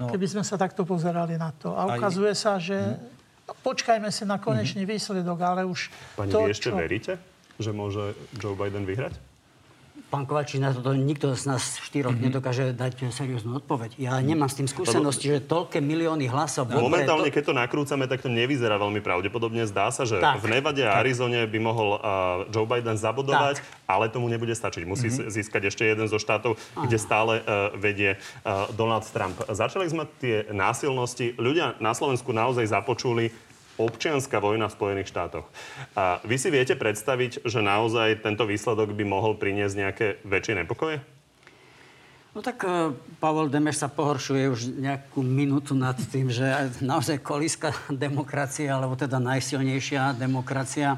No. 0.03 0.11
Keby 0.11 0.27
sme 0.27 0.43
sa 0.43 0.59
takto 0.59 0.83
pozerali 0.83 1.39
na 1.39 1.55
to. 1.55 1.71
A 1.71 1.95
ukazuje 1.95 2.35
sa, 2.35 2.59
že 2.59 2.75
no, 2.75 3.55
počkajme 3.63 4.11
si 4.11 4.27
na 4.27 4.37
konečný 4.37 4.83
mm-hmm. 4.83 4.99
výsledok, 4.99 5.37
ale 5.39 5.61
už 5.63 5.87
Pani, 6.19 6.31
to, 6.31 6.43
vy 6.43 6.51
ešte 6.51 6.69
čo... 6.69 6.75
veríte, 6.75 7.13
že 7.55 7.71
môže 7.71 8.13
Joe 8.35 8.55
Biden 8.55 8.83
vyhrať? 8.83 9.32
Pán 10.13 10.29
Kovačík, 10.29 10.61
na 10.61 10.69
toto 10.69 10.93
nikto 10.93 11.33
z 11.33 11.49
nás 11.49 11.81
štyroch 11.81 12.13
mm-hmm. 12.13 12.29
nedokáže 12.29 12.69
dať 12.77 13.09
serióznu 13.09 13.57
odpoveď. 13.57 13.97
Ja 13.97 14.13
nemám 14.21 14.45
s 14.45 14.61
tým 14.61 14.69
skúsenosti, 14.69 15.25
Lebo... 15.25 15.41
že 15.41 15.49
toľké 15.49 15.81
milióny 15.81 16.29
hlasov... 16.29 16.69
Momentálne, 16.69 17.33
to... 17.33 17.41
keď 17.41 17.43
to 17.49 17.53
nakrúcame, 17.57 18.05
tak 18.05 18.21
to 18.21 18.29
nevyzerá 18.29 18.77
veľmi 18.77 19.01
pravdepodobne. 19.01 19.65
Zdá 19.65 19.89
sa, 19.89 20.05
že 20.05 20.21
tak. 20.21 20.37
v 20.37 20.53
Nevade 20.53 20.85
a 20.85 21.01
Arizone 21.01 21.49
by 21.49 21.57
mohol 21.57 21.97
uh, 21.97 22.45
Joe 22.53 22.69
Biden 22.69 22.93
zabodovať, 22.93 23.57
tak. 23.57 23.65
ale 23.89 24.05
tomu 24.13 24.29
nebude 24.29 24.53
stačiť. 24.53 24.85
Musí 24.85 25.09
mm-hmm. 25.09 25.33
získať 25.33 25.73
ešte 25.73 25.81
jeden 25.81 26.05
zo 26.05 26.21
štátov, 26.21 26.61
Aha. 26.61 26.85
kde 26.85 26.97
stále 27.01 27.41
uh, 27.41 27.73
vedie 27.73 28.21
uh, 28.45 28.69
Donald 28.77 29.09
Trump. 29.09 29.41
Začali 29.49 29.89
sme 29.89 30.05
tie 30.21 30.45
násilnosti. 30.53 31.33
Ľudia 31.41 31.81
na 31.81 31.97
Slovensku 31.97 32.29
naozaj 32.29 32.69
započuli 32.69 33.33
občianská 33.77 34.37
vojna 34.37 34.69
v 34.69 34.75
Spojených 34.77 35.09
štátoch. 35.09 35.45
A 35.97 36.21
vy 36.23 36.37
si 36.37 36.53
viete 36.53 36.77
predstaviť, 36.77 37.45
že 37.45 37.59
naozaj 37.65 38.21
tento 38.21 38.45
výsledok 38.45 38.93
by 38.93 39.03
mohol 39.05 39.33
priniesť 39.37 39.75
nejaké 39.75 40.07
väčšie 40.25 40.61
nepokoje? 40.61 41.01
No 42.33 42.41
tak 42.41 42.65
uh, 42.65 42.89
Pavel 43.21 43.53
Demeš 43.53 43.85
sa 43.85 43.93
pohoršuje 43.93 44.43
už 44.49 44.61
nejakú 44.81 45.21
minútu 45.21 45.77
nad 45.77 45.93
tým, 45.93 46.33
že 46.33 46.73
naozaj 46.81 47.21
kolíska 47.21 47.69
demokracia, 47.93 48.73
alebo 48.73 48.97
teda 48.97 49.21
najsilnejšia 49.21 50.17
demokracia 50.17 50.97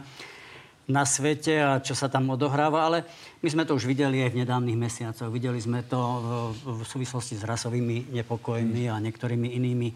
na 0.86 1.04
svete 1.04 1.60
a 1.60 1.82
čo 1.82 1.98
sa 1.98 2.08
tam 2.08 2.30
odohráva, 2.30 2.86
ale 2.86 3.04
my 3.42 3.50
sme 3.52 3.66
to 3.66 3.74
už 3.74 3.90
videli 3.90 4.22
aj 4.22 4.32
v 4.32 4.40
nedávnych 4.46 4.78
mesiacoch. 4.78 5.34
Videli 5.34 5.58
sme 5.58 5.82
to 5.82 5.98
v, 5.98 6.30
v 6.78 6.82
súvislosti 6.86 7.36
s 7.36 7.44
rasovými 7.44 8.14
nepokojmi 8.14 8.88
a 8.88 9.02
niektorými 9.02 9.60
inými 9.60 9.90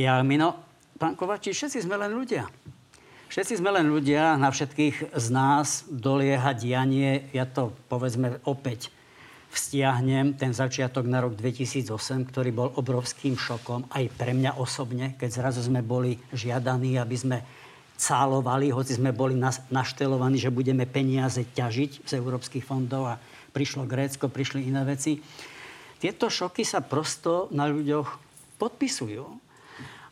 javmi. 0.00 0.34
No, 0.40 0.73
pán 1.04 1.20
Kovači, 1.20 1.52
všetci 1.52 1.84
sme 1.84 2.00
len 2.00 2.16
ľudia. 2.16 2.48
Všetci 3.28 3.60
sme 3.60 3.76
len 3.76 3.92
ľudia, 3.92 4.40
na 4.40 4.48
všetkých 4.48 5.12
z 5.12 5.26
nás 5.28 5.84
dolieha 5.92 6.56
dianie, 6.56 7.28
ja 7.36 7.44
to 7.44 7.76
povedzme 7.92 8.40
opäť 8.48 8.88
vztiahnem, 9.52 10.32
ten 10.40 10.56
začiatok 10.56 11.04
na 11.04 11.20
rok 11.20 11.36
2008, 11.36 11.92
ktorý 12.32 12.50
bol 12.56 12.72
obrovským 12.80 13.36
šokom 13.36 13.84
aj 13.92 14.16
pre 14.16 14.32
mňa 14.32 14.56
osobne, 14.56 15.12
keď 15.20 15.44
zrazu 15.44 15.60
sme 15.60 15.84
boli 15.84 16.16
žiadaní, 16.32 16.96
aby 16.96 17.16
sme 17.20 17.38
cálovali, 18.00 18.72
hoci 18.72 18.96
sme 18.96 19.12
boli 19.12 19.36
naštelovaní, 19.68 20.40
že 20.40 20.48
budeme 20.48 20.88
peniaze 20.88 21.44
ťažiť 21.44 22.08
z 22.08 22.12
európskych 22.16 22.64
fondov 22.64 23.12
a 23.12 23.20
prišlo 23.52 23.84
Grécko, 23.84 24.32
prišli 24.32 24.72
iné 24.72 24.80
veci. 24.88 25.20
Tieto 26.00 26.32
šoky 26.32 26.64
sa 26.64 26.80
prosto 26.80 27.52
na 27.52 27.68
ľuďoch 27.68 28.08
podpisujú. 28.56 29.43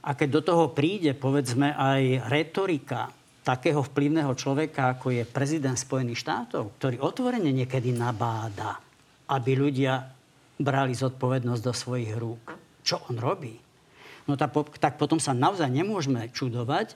A 0.02 0.18
keď 0.18 0.28
do 0.28 0.42
toho 0.42 0.64
príde, 0.74 1.14
povedzme, 1.14 1.74
aj 1.78 2.26
retorika 2.26 3.10
takého 3.42 3.82
vplyvného 3.82 4.34
človeka, 4.38 4.98
ako 4.98 5.14
je 5.14 5.22
prezident 5.26 5.78
Spojených 5.78 6.22
štátov, 6.22 6.78
ktorý 6.78 7.02
otvorene 7.02 7.50
niekedy 7.50 7.94
nabáda, 7.94 8.78
aby 9.30 9.50
ľudia 9.58 10.02
brali 10.58 10.94
zodpovednosť 10.94 11.62
do 11.62 11.74
svojich 11.74 12.12
rúk. 12.18 12.54
Čo 12.82 13.02
on 13.10 13.18
robí? 13.18 13.54
No 14.30 14.38
tak, 14.38 14.54
tak 14.78 14.94
potom 14.98 15.18
sa 15.18 15.34
naozaj 15.34 15.66
nemôžeme 15.66 16.30
čudovať, 16.30 16.94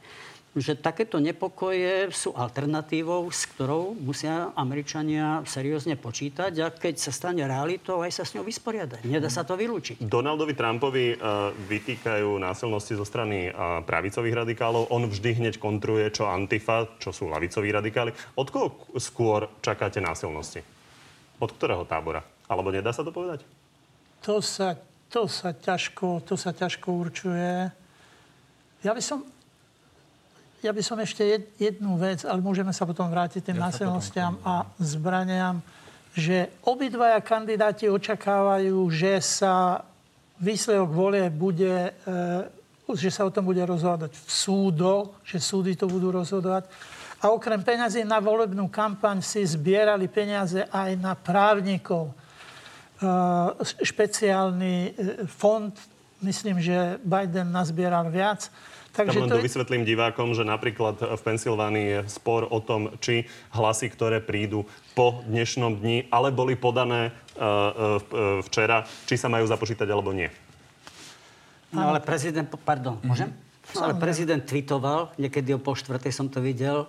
že 0.57 0.73
takéto 0.73 1.21
nepokoje 1.21 2.09
sú 2.17 2.33
alternatívou, 2.33 3.29
s 3.29 3.45
ktorou 3.45 3.93
musia 3.93 4.57
Američania 4.57 5.45
seriózne 5.45 6.01
počítať 6.01 6.53
a 6.65 6.73
keď 6.73 6.97
sa 6.97 7.13
stane 7.13 7.45
realitou, 7.45 8.01
aj 8.01 8.17
sa 8.17 8.25
s 8.25 8.33
ňou 8.33 8.49
vysporiadať. 8.49 9.05
Nedá 9.05 9.29
sa 9.29 9.45
to 9.45 9.53
vylúčiť. 9.53 10.01
Donaldovi 10.01 10.57
Trumpovi 10.57 11.13
uh, 11.13 11.53
vytýkajú 11.53 12.41
násilnosti 12.41 12.97
zo 12.97 13.05
strany 13.05 13.53
uh, 13.53 13.85
pravicových 13.85 14.49
radikálov. 14.49 14.89
On 14.89 15.05
vždy 15.05 15.45
hneď 15.45 15.61
kontruje, 15.61 16.09
čo 16.09 16.25
Antifa, 16.25 16.89
čo 16.97 17.13
sú 17.13 17.29
lavicoví 17.29 17.69
radikáli. 17.69 18.17
Od 18.41 18.49
koho 18.49 18.97
skôr 18.97 19.53
čakáte 19.61 20.01
násilnosti? 20.01 20.65
Od 21.37 21.51
ktorého 21.53 21.85
tábora? 21.85 22.25
Alebo 22.49 22.73
nedá 22.73 22.97
sa 22.97 23.05
to 23.05 23.13
povedať? 23.13 23.45
To 24.25 24.41
sa, 24.41 24.81
to 25.13 25.29
sa, 25.29 25.53
ťažko, 25.53 26.25
to 26.25 26.41
sa 26.41 26.57
ťažko 26.57 26.89
určuje. 26.97 27.69
Ja 28.81 28.97
by 28.97 29.03
som 29.05 29.36
ja 30.67 30.75
by 30.75 30.83
som 30.83 30.99
ešte 30.99 31.23
jednu 31.63 31.95
vec, 31.95 32.27
ale 32.27 32.43
môžeme 32.43 32.75
sa 32.75 32.83
potom 32.83 33.07
vrátiť 33.07 33.39
tým 33.39 33.63
ja 33.63 33.71
násilnostiam 33.71 34.35
a 34.43 34.67
zbraniam, 34.83 35.63
že 36.11 36.51
obidvaja 36.67 37.23
kandidáti 37.23 37.87
očakávajú, 37.87 38.75
že 38.91 39.23
sa 39.23 39.87
výsledok 40.43 40.91
volie 40.91 41.31
bude, 41.31 41.95
e, 41.95 42.95
že 42.99 43.15
sa 43.15 43.23
o 43.23 43.31
tom 43.31 43.47
bude 43.47 43.63
rozhodovať 43.63 44.11
v 44.11 44.31
súdoch, 44.31 45.23
že 45.23 45.39
súdy 45.39 45.79
to 45.79 45.87
budú 45.87 46.11
rozhodovať. 46.11 46.67
A 47.23 47.31
okrem 47.31 47.63
peňazí 47.63 48.03
na 48.03 48.19
volebnú 48.19 48.67
kampaň 48.67 49.23
si 49.23 49.47
zbierali 49.47 50.11
peniaze 50.11 50.67
aj 50.69 50.91
na 50.99 51.15
právnikov. 51.15 52.11
E, 52.11 52.15
špeciálny 53.87 54.75
e, 54.83 54.91
fond, 55.31 55.71
myslím, 56.27 56.59
že 56.59 56.99
Biden 57.07 57.55
nazbieral 57.55 58.11
viac 58.11 58.51
Takže 58.97 59.21
Tam 59.21 59.29
len 59.29 59.37
to 59.37 59.45
vysvetlím 59.45 59.85
divákom, 59.85 60.33
že 60.33 60.41
napríklad 60.41 60.97
v 60.97 61.21
Pensylvánii 61.21 61.87
je 61.87 62.01
spor 62.09 62.49
o 62.49 62.65
tom, 62.65 62.97
či 63.05 63.29
hlasy, 63.53 63.93
ktoré 63.93 64.25
prídu 64.25 64.65
po 64.97 65.21
dnešnom 65.29 65.85
dni, 65.85 66.09
ale 66.09 66.33
boli 66.33 66.57
podané 66.57 67.13
uh, 67.37 68.01
uh, 68.01 68.41
včera, 68.49 68.89
či 69.05 69.21
sa 69.21 69.29
majú 69.29 69.45
započítať 69.45 69.85
alebo 69.93 70.17
nie. 70.17 70.33
No 71.77 71.93
ale 71.93 72.01
prezident, 72.01 72.49
pardon, 72.65 72.97
môžem? 73.05 73.37
No, 73.77 73.85
ale 73.85 74.01
prezident 74.01 74.41
tweetoval, 74.41 75.13
niekedy 75.21 75.53
o 75.53 75.61
pol 75.61 75.77
štvrtej 75.77 76.15
som 76.15 76.33
to 76.33 76.41
videl, 76.41 76.89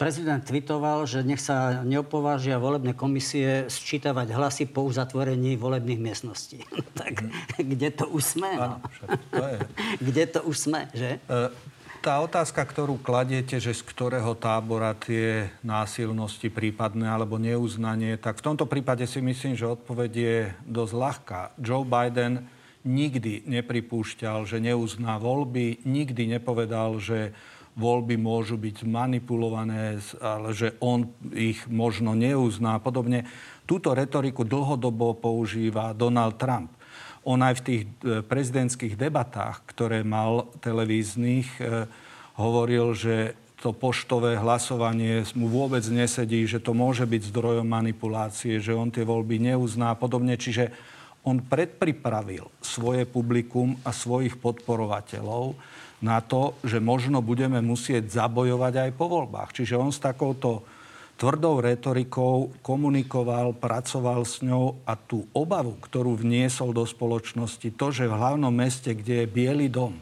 prezident 0.00 0.40
tvitoval, 0.40 1.04
že 1.04 1.20
nech 1.20 1.44
sa 1.44 1.84
neopovážia 1.84 2.56
volebné 2.56 2.96
komisie 2.96 3.68
sčítavať 3.68 4.32
hlasy 4.32 4.64
po 4.64 4.88
uzatvorení 4.88 5.60
volebných 5.60 6.00
miestností. 6.00 6.64
tak 7.00 7.20
mm. 7.20 7.60
kde 7.60 7.88
to 7.92 8.08
už 8.08 8.24
sme? 8.24 8.50
No? 8.56 8.80
to 9.28 9.44
je. 9.44 9.58
kde 10.08 10.24
to 10.32 10.40
už 10.48 10.56
sme, 10.56 10.88
že? 10.96 11.20
Uh, 11.28 11.52
Tá 12.00 12.16
otázka, 12.24 12.64
ktorú 12.64 12.96
kladiete, 12.96 13.60
že 13.60 13.76
z 13.76 13.84
ktorého 13.84 14.32
tábora 14.32 14.96
tie 14.96 15.52
násilnosti 15.60 16.48
prípadné 16.48 17.04
alebo 17.04 17.36
neuznanie, 17.36 18.16
tak 18.16 18.40
v 18.40 18.46
tomto 18.48 18.64
prípade 18.64 19.04
si 19.04 19.20
myslím, 19.20 19.52
že 19.52 19.68
odpoveď 19.68 20.12
je 20.16 20.36
dosť 20.64 20.94
ľahká. 20.96 21.40
Joe 21.60 21.84
Biden 21.84 22.48
nikdy 22.88 23.44
nepripúšťal, 23.44 24.48
že 24.48 24.64
neuzná 24.64 25.20
voľby, 25.20 25.84
nikdy 25.84 26.40
nepovedal, 26.40 26.96
že 26.96 27.36
voľby 27.80 28.20
môžu 28.20 28.60
byť 28.60 28.84
manipulované, 28.84 29.96
ale 30.20 30.52
že 30.52 30.76
on 30.84 31.08
ich 31.32 31.64
možno 31.64 32.12
neuzná 32.12 32.76
a 32.76 32.82
podobne. 32.84 33.24
Túto 33.64 33.96
retoriku 33.96 34.44
dlhodobo 34.44 35.16
používa 35.16 35.96
Donald 35.96 36.36
Trump. 36.36 36.76
On 37.24 37.40
aj 37.40 37.60
v 37.60 37.64
tých 37.64 37.82
e, 37.84 37.88
prezidentských 38.24 38.96
debatách, 38.96 39.64
ktoré 39.72 40.04
mal 40.04 40.52
televíznych, 40.60 41.48
e, 41.60 41.88
hovoril, 42.36 42.96
že 42.96 43.36
to 43.60 43.76
poštové 43.76 44.40
hlasovanie 44.40 45.20
mu 45.36 45.52
vôbec 45.52 45.84
nesedí, 45.84 46.48
že 46.48 46.64
to 46.64 46.72
môže 46.72 47.04
byť 47.04 47.28
zdrojom 47.28 47.68
manipulácie, 47.68 48.56
že 48.56 48.72
on 48.72 48.88
tie 48.88 49.04
voľby 49.04 49.36
neuzná 49.52 49.92
a 49.92 50.00
podobne. 50.00 50.40
Čiže 50.40 50.72
on 51.28 51.44
predpripravil 51.44 52.48
svoje 52.64 53.04
publikum 53.04 53.76
a 53.84 53.92
svojich 53.92 54.40
podporovateľov 54.40 55.60
na 56.00 56.24
to, 56.24 56.56
že 56.64 56.80
možno 56.80 57.20
budeme 57.20 57.60
musieť 57.60 58.08
zabojovať 58.08 58.88
aj 58.88 58.90
po 58.96 59.06
voľbách. 59.06 59.52
Čiže 59.52 59.76
on 59.76 59.92
s 59.92 60.00
takouto 60.00 60.64
tvrdou 61.20 61.60
retorikou 61.60 62.48
komunikoval, 62.64 63.52
pracoval 63.52 64.24
s 64.24 64.40
ňou 64.40 64.80
a 64.88 64.96
tú 64.96 65.28
obavu, 65.36 65.76
ktorú 65.76 66.16
vniesol 66.16 66.72
do 66.72 66.88
spoločnosti, 66.88 67.68
to, 67.76 67.86
že 67.92 68.08
v 68.08 68.16
hlavnom 68.16 68.48
meste, 68.48 68.96
kde 68.96 69.24
je 69.24 69.26
Bielý 69.28 69.68
dom, 69.68 69.92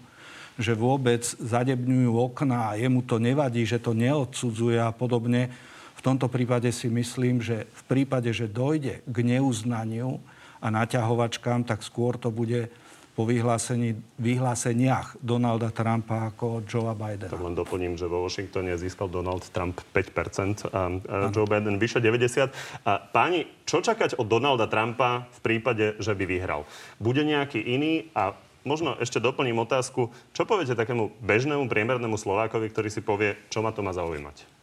že 0.54 0.78
vôbec 0.78 1.26
zadebňujú 1.26 2.14
okná 2.14 2.70
a 2.70 2.78
jemu 2.78 3.02
to 3.02 3.18
nevadí, 3.18 3.66
že 3.66 3.82
to 3.82 3.98
neodsudzuje 3.98 4.78
a 4.78 4.94
podobne. 4.94 5.50
V 5.98 6.00
tomto 6.06 6.30
prípade 6.30 6.70
si 6.70 6.86
myslím, 6.86 7.42
že 7.42 7.66
v 7.66 7.82
prípade, 7.90 8.30
že 8.30 8.46
dojde 8.46 9.02
k 9.02 9.16
neuznaniu 9.26 10.22
a 10.62 10.70
naťahovačkám, 10.70 11.66
tak 11.66 11.82
skôr 11.82 12.14
to 12.14 12.30
bude 12.30 12.70
po 13.18 13.26
vyhlásení, 13.26 13.98
vyhláseniach 14.22 15.18
Donalda 15.18 15.74
Trumpa 15.74 16.30
ako 16.30 16.62
Joea 16.62 16.94
Bidena. 16.94 17.34
Tak 17.34 17.42
len 17.42 17.58
doplním, 17.58 17.98
že 17.98 18.06
vo 18.06 18.22
Washingtone 18.22 18.78
získal 18.78 19.10
Donald 19.10 19.42
Trump 19.50 19.82
5% 19.90 20.70
a, 20.70 20.86
a 20.86 21.14
Joe 21.34 21.50
Biden 21.50 21.82
vyše 21.82 21.98
90%. 21.98 22.86
A 22.86 23.02
páni, 23.02 23.50
čo 23.66 23.82
čakať 23.82 24.22
od 24.22 24.30
Donalda 24.30 24.70
Trumpa 24.70 25.26
v 25.34 25.40
prípade, 25.42 25.98
že 25.98 26.14
by 26.14 26.30
vyhral? 26.30 26.62
Bude 27.02 27.26
nejaký 27.26 27.58
iný 27.58 28.06
a 28.14 28.38
možno 28.62 28.94
ešte 29.02 29.18
doplním 29.18 29.58
otázku, 29.66 30.14
čo 30.30 30.46
poviete 30.46 30.78
takému 30.78 31.10
bežnému 31.18 31.66
priemernému 31.66 32.14
Slovákovi, 32.14 32.70
ktorý 32.70 32.86
si 32.86 33.02
povie, 33.02 33.34
čo 33.50 33.66
ma 33.66 33.74
to 33.74 33.82
má 33.82 33.90
zaujímať? 33.90 34.57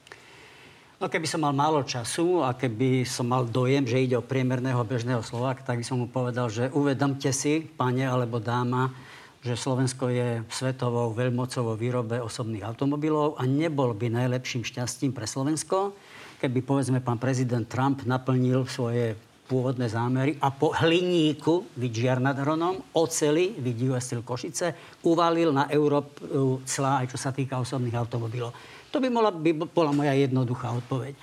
No 0.95 1.11
keby 1.11 1.27
som 1.27 1.43
mal 1.43 1.51
málo 1.51 1.83
času 1.83 2.39
a 2.39 2.55
keby 2.55 3.03
som 3.03 3.27
mal 3.27 3.43
dojem, 3.43 3.83
že 3.83 3.99
ide 3.99 4.15
o 4.15 4.23
priemerného 4.23 4.79
bežného 4.87 5.19
Slováka, 5.19 5.59
tak 5.67 5.83
by 5.83 5.85
som 5.85 5.99
mu 5.99 6.07
povedal, 6.07 6.47
že 6.47 6.71
uvedomte 6.71 7.35
si, 7.35 7.67
pane 7.67 8.07
alebo 8.07 8.39
dáma, 8.39 8.95
že 9.43 9.59
Slovensko 9.59 10.07
je 10.07 10.39
svetovou 10.47 11.11
veľmocovou 11.11 11.75
výrobe 11.75 12.23
osobných 12.23 12.63
automobilov 12.63 13.35
a 13.35 13.43
nebol 13.43 13.91
by 13.91 14.07
najlepším 14.07 14.63
šťastím 14.63 15.11
pre 15.11 15.27
Slovensko, 15.27 15.91
keby 16.39 16.63
povedzme 16.63 17.03
pán 17.03 17.19
prezident 17.19 17.67
Trump 17.67 18.07
naplnil 18.07 18.63
svoje 18.63 19.19
pôvodné 19.51 19.91
zámery 19.91 20.39
a 20.39 20.47
po 20.49 20.71
hliníku, 20.73 21.75
vid 21.75 21.91
Žiar 21.91 22.23
nad 22.23 22.39
Hronom, 22.39 22.95
oceli, 22.95 23.51
vid 23.59 23.83
US 23.91 24.07
Steel 24.07 24.23
Košice, 24.23 24.97
uvalil 25.05 25.51
na 25.51 25.67
Európu 25.67 26.63
clá, 26.65 27.03
aj 27.03 27.11
čo 27.11 27.17
sa 27.19 27.35
týka 27.35 27.59
osobných 27.59 27.99
automobilov. 27.99 28.55
To 28.95 29.03
by 29.03 29.11
bola, 29.11 29.27
by 29.27 29.51
bola 29.75 29.91
moja 29.91 30.15
jednoduchá 30.15 30.71
odpoveď. 30.71 31.19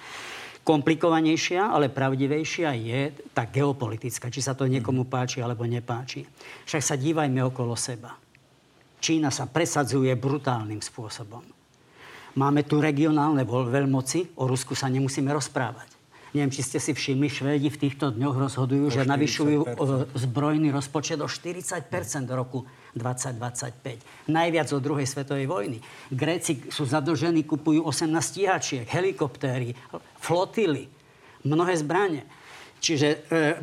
Komplikovanejšia, 0.60 1.72
ale 1.72 1.88
pravdivejšia 1.88 2.68
je 2.76 3.00
tá 3.32 3.48
geopolitická, 3.48 4.28
či 4.28 4.44
sa 4.44 4.52
to 4.52 4.68
niekomu 4.68 5.08
páči 5.08 5.40
alebo 5.40 5.64
nepáči. 5.64 6.28
Však 6.68 6.82
sa 6.84 7.00
dívajme 7.00 7.40
okolo 7.40 7.72
seba. 7.72 8.12
Čína 9.00 9.32
sa 9.32 9.48
presadzuje 9.48 10.12
brutálnym 10.12 10.84
spôsobom. 10.84 11.40
Máme 12.36 12.68
tu 12.68 12.76
regionálne 12.76 13.40
veľmoci, 13.48 14.36
o 14.36 14.44
Rusku 14.44 14.76
sa 14.76 14.92
nemusíme 14.92 15.32
rozprávať. 15.32 15.91
Neviem, 16.32 16.48
či 16.48 16.64
ste 16.64 16.80
si 16.80 16.96
všimli, 16.96 17.28
Švédi 17.28 17.68
v 17.68 17.76
týchto 17.76 18.08
dňoch 18.08 18.48
rozhodujú, 18.48 18.88
že 18.88 19.04
navyšujú 19.04 19.76
zbrojný 20.16 20.72
rozpočet 20.72 21.20
o 21.20 21.28
40% 21.28 21.92
do 22.24 22.32
roku 22.32 22.64
2025. 22.96 24.32
Najviac 24.32 24.68
od 24.72 24.80
druhej 24.80 25.04
svetovej 25.04 25.44
vojny. 25.44 25.78
Gréci 26.08 26.72
sú 26.72 26.88
zadlžení, 26.88 27.44
kupujú 27.44 27.84
18 27.84 28.16
stíhačiek, 28.16 28.88
helikoptéry, 28.88 29.76
flotily, 30.24 30.88
mnohé 31.44 31.76
zbranie. 31.76 32.24
Čiže 32.80 33.08
e, 33.08 33.16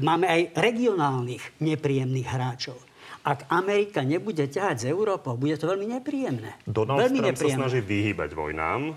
máme 0.06 0.30
aj 0.30 0.42
regionálnych 0.54 1.60
nepríjemných 1.66 2.28
hráčov. 2.30 2.78
Ak 3.26 3.50
Amerika 3.52 4.06
nebude 4.06 4.46
ťahať 4.48 4.88
z 4.88 4.96
Európou, 4.96 5.36
bude 5.36 5.58
to 5.60 5.68
veľmi 5.68 5.90
nepríjemné. 6.00 6.56
Donald 6.64 7.04
veľmi 7.04 7.20
Trump 7.20 7.30
nepríjemné. 7.34 7.66
sa 7.66 7.68
snaží 7.68 7.82
vyhýbať 7.84 8.30
vojnám. 8.32 8.96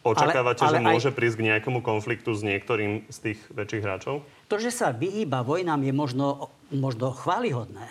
Očakávate, 0.00 0.64
ale, 0.64 0.80
ale 0.80 0.80
že 0.80 0.88
môže 0.96 1.10
aj... 1.12 1.16
prísť 1.16 1.36
k 1.36 1.46
nejakému 1.52 1.80
konfliktu 1.84 2.32
s 2.32 2.40
niektorým 2.40 3.04
z 3.12 3.16
tých 3.20 3.40
väčších 3.52 3.84
hráčov? 3.84 4.24
To, 4.48 4.56
že 4.56 4.72
sa 4.72 4.96
vyhýba 4.96 5.44
vojnám, 5.44 5.84
je 5.84 5.92
možno, 5.92 6.48
možno 6.72 7.12
chválihodné. 7.12 7.88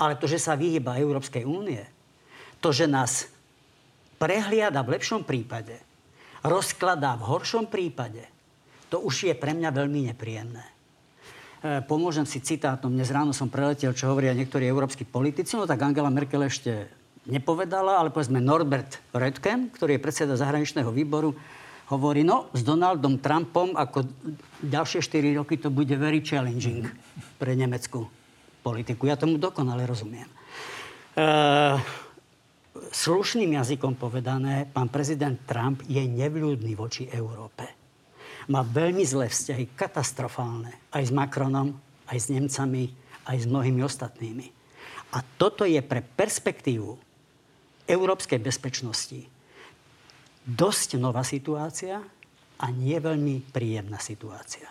Ale 0.00 0.16
to, 0.16 0.24
že 0.24 0.40
sa 0.40 0.56
vyhýba 0.56 0.96
Európskej 0.96 1.44
únie, 1.44 1.84
to, 2.64 2.72
že 2.72 2.88
nás 2.88 3.28
prehliada 4.16 4.80
v 4.80 4.96
lepšom 4.96 5.28
prípade, 5.28 5.76
rozkladá 6.40 7.20
v 7.20 7.28
horšom 7.28 7.68
prípade, 7.68 8.24
to 8.88 9.04
už 9.04 9.28
je 9.28 9.34
pre 9.36 9.52
mňa 9.52 9.70
veľmi 9.76 10.08
nepríjemné. 10.08 10.64
E, 10.64 11.80
pomôžem 11.84 12.24
si 12.24 12.40
citátom. 12.40 12.92
Dnes 12.92 13.12
ráno 13.12 13.36
som 13.36 13.52
preletel, 13.52 13.92
čo 13.92 14.08
hovoria 14.08 14.32
niektorí 14.32 14.64
európsky 14.64 15.04
politici. 15.04 15.56
No 15.56 15.68
tak 15.68 15.84
Angela 15.84 16.08
Merkel 16.08 16.48
ešte 16.48 16.88
nepovedala, 17.28 18.00
ale 18.00 18.12
povedzme 18.12 18.40
Norbert 18.40 19.00
Röttgen, 19.12 19.72
ktorý 19.72 19.96
je 19.96 20.04
predseda 20.04 20.34
zahraničného 20.36 20.92
výboru, 20.92 21.32
hovorí, 21.92 22.24
no 22.24 22.48
s 22.56 22.64
Donaldom 22.64 23.20
Trumpom 23.20 23.76
ako 23.76 24.08
ďalšie 24.64 25.04
4 25.04 25.40
roky 25.40 25.60
to 25.60 25.68
bude 25.68 25.92
very 25.96 26.24
challenging 26.24 26.88
pre 27.36 27.52
Nemecku 27.52 28.08
politiku. 28.64 29.04
Ja 29.04 29.20
tomu 29.20 29.36
dokonale 29.36 29.84
rozumiem. 29.84 30.24
E, 30.24 30.32
slušným 32.88 33.60
jazykom 33.60 34.00
povedané, 34.00 34.64
pán 34.64 34.88
prezident 34.88 35.36
Trump 35.44 35.84
je 35.84 36.00
nevľúdny 36.00 36.72
voči 36.72 37.04
Európe. 37.12 37.68
Má 38.48 38.64
veľmi 38.64 39.04
zlé 39.04 39.28
vzťahy, 39.28 39.76
katastrofálne. 39.76 40.88
Aj 40.92 41.04
s 41.04 41.12
Macronom, 41.12 41.76
aj 42.08 42.18
s 42.20 42.26
Nemcami, 42.32 42.84
aj 43.28 43.36
s 43.40 43.46
mnohými 43.48 43.80
ostatnými. 43.84 44.46
A 45.16 45.20
toto 45.36 45.64
je 45.68 45.80
pre 45.84 46.00
perspektívu 46.00 47.03
európskej 47.84 48.40
bezpečnosti 48.40 49.28
dosť 50.44 51.00
nová 51.00 51.24
situácia 51.24 52.04
a 52.60 52.66
nie 52.68 52.96
veľmi 53.00 53.48
príjemná 53.50 53.96
situácia. 53.98 54.68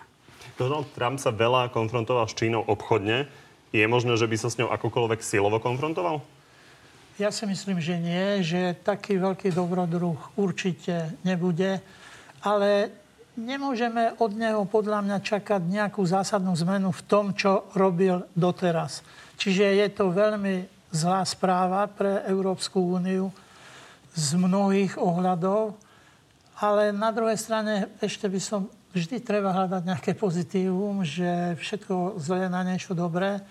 Donald 0.53 0.93
Trump 0.93 1.17
sa 1.17 1.33
veľa 1.33 1.73
konfrontoval 1.73 2.29
s 2.29 2.37
Čínou 2.37 2.61
obchodne. 2.61 3.25
Je 3.73 3.81
možné, 3.89 4.13
že 4.13 4.29
by 4.29 4.37
sa 4.37 4.53
s 4.53 4.57
ňou 4.61 4.69
akokoľvek 4.69 5.25
silovo 5.25 5.57
konfrontoval? 5.57 6.21
Ja 7.17 7.29
si 7.29 7.45
myslím, 7.45 7.77
že 7.81 7.97
nie, 7.97 8.41
že 8.41 8.77
taký 8.81 9.21
veľký 9.21 9.53
dobrodruh 9.53 10.17
určite 10.33 11.13
nebude, 11.21 11.81
ale 12.41 12.89
nemôžeme 13.37 14.17
od 14.17 14.33
neho 14.33 14.65
podľa 14.65 15.05
mňa 15.05 15.17
čakať 15.21 15.61
nejakú 15.61 16.01
zásadnú 16.05 16.53
zmenu 16.65 16.89
v 16.89 17.05
tom, 17.05 17.33
čo 17.33 17.69
robil 17.77 18.25
doteraz. 18.33 19.05
Čiže 19.37 19.77
je 19.77 19.87
to 19.93 20.13
veľmi 20.13 20.72
zlá 20.93 21.25
správa 21.25 21.89
pre 21.89 22.21
Európsku 22.29 22.77
úniu 22.77 23.33
z 24.13 24.37
mnohých 24.37 25.01
ohľadov, 25.01 25.73
ale 26.61 26.93
na 26.93 27.09
druhej 27.09 27.35
strane 27.41 27.89
ešte 27.97 28.29
by 28.29 28.37
som 28.37 28.69
vždy 28.93 29.25
treba 29.25 29.49
hľadať 29.49 29.89
nejaké 29.89 30.13
pozitívum, 30.13 31.01
že 31.01 31.57
všetko 31.57 32.21
zle 32.21 32.45
na 32.45 32.61
niečo 32.61 32.93
dobré. 32.93 33.41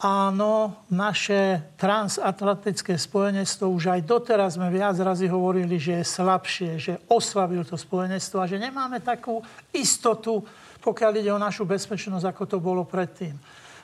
Áno, 0.00 0.84
naše 0.88 1.60
transatlantické 1.76 2.96
spojenectvo 2.96 3.68
už 3.68 3.96
aj 3.96 4.00
doteraz 4.04 4.56
sme 4.56 4.72
viac 4.72 4.96
razy 4.96 5.28
hovorili, 5.28 5.76
že 5.76 6.00
je 6.00 6.12
slabšie, 6.12 6.70
že 6.80 6.94
oslabil 7.08 7.60
to 7.68 7.76
spojenectvo 7.76 8.40
a 8.40 8.48
že 8.48 8.60
nemáme 8.60 9.00
takú 9.00 9.44
istotu, 9.72 10.44
pokiaľ 10.80 11.12
ide 11.20 11.32
o 11.32 11.40
našu 11.40 11.68
bezpečnosť, 11.68 12.32
ako 12.32 12.44
to 12.48 12.58
bolo 12.60 12.84
predtým. 12.88 13.36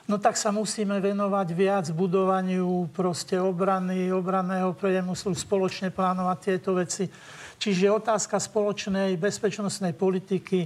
No 0.07 0.15
tak 0.15 0.39
sa 0.39 0.55
musíme 0.55 1.03
venovať 1.03 1.47
viac 1.51 1.85
budovaniu 1.91 2.87
proste 2.95 3.35
obrany, 3.35 4.07
obranného 4.07 4.71
priemyslu, 4.71 5.35
spoločne 5.35 5.91
plánovať 5.91 6.37
tieto 6.39 6.79
veci. 6.79 7.11
Čiže 7.59 7.91
otázka 7.91 8.39
spoločnej 8.39 9.19
bezpečnostnej 9.19 9.91
politiky 9.91 10.63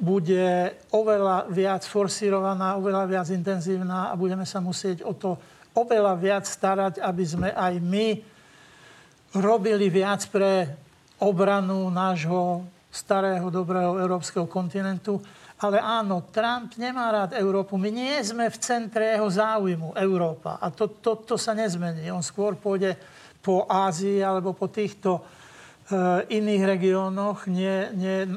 bude 0.00 0.80
oveľa 0.96 1.44
viac 1.52 1.84
forsírovaná, 1.84 2.80
oveľa 2.80 3.04
viac 3.04 3.28
intenzívna 3.36 4.08
a 4.08 4.16
budeme 4.16 4.48
sa 4.48 4.64
musieť 4.64 5.04
o 5.04 5.12
to 5.12 5.36
oveľa 5.76 6.16
viac 6.16 6.48
starať, 6.48 7.04
aby 7.04 7.24
sme 7.28 7.52
aj 7.52 7.74
my 7.84 8.16
robili 9.44 9.92
viac 9.92 10.24
pre 10.32 10.72
obranu 11.20 11.92
nášho 11.92 12.64
starého, 12.88 13.50
dobrého 13.52 13.98
európskeho 13.98 14.48
kontinentu. 14.48 15.18
Ale 15.64 15.80
áno, 15.80 16.28
Trump 16.28 16.76
nemá 16.76 17.08
rád 17.08 17.40
Európu. 17.40 17.80
My 17.80 17.88
nie 17.88 18.20
sme 18.20 18.52
v 18.52 18.60
centre 18.60 19.16
jeho 19.16 19.24
záujmu, 19.32 19.96
Európa. 19.96 20.60
A 20.60 20.68
to, 20.68 20.92
to, 21.00 21.24
to 21.24 21.40
sa 21.40 21.56
nezmení. 21.56 22.12
On 22.12 22.20
skôr 22.20 22.52
pôjde 22.52 23.00
po 23.40 23.64
Ázii 23.64 24.20
alebo 24.20 24.52
po 24.52 24.68
týchto 24.68 25.24
uh, 25.24 26.20
iných 26.28 26.68
regiónoch. 26.68 27.48
Nie, 27.48 27.88
nie, 27.96 28.28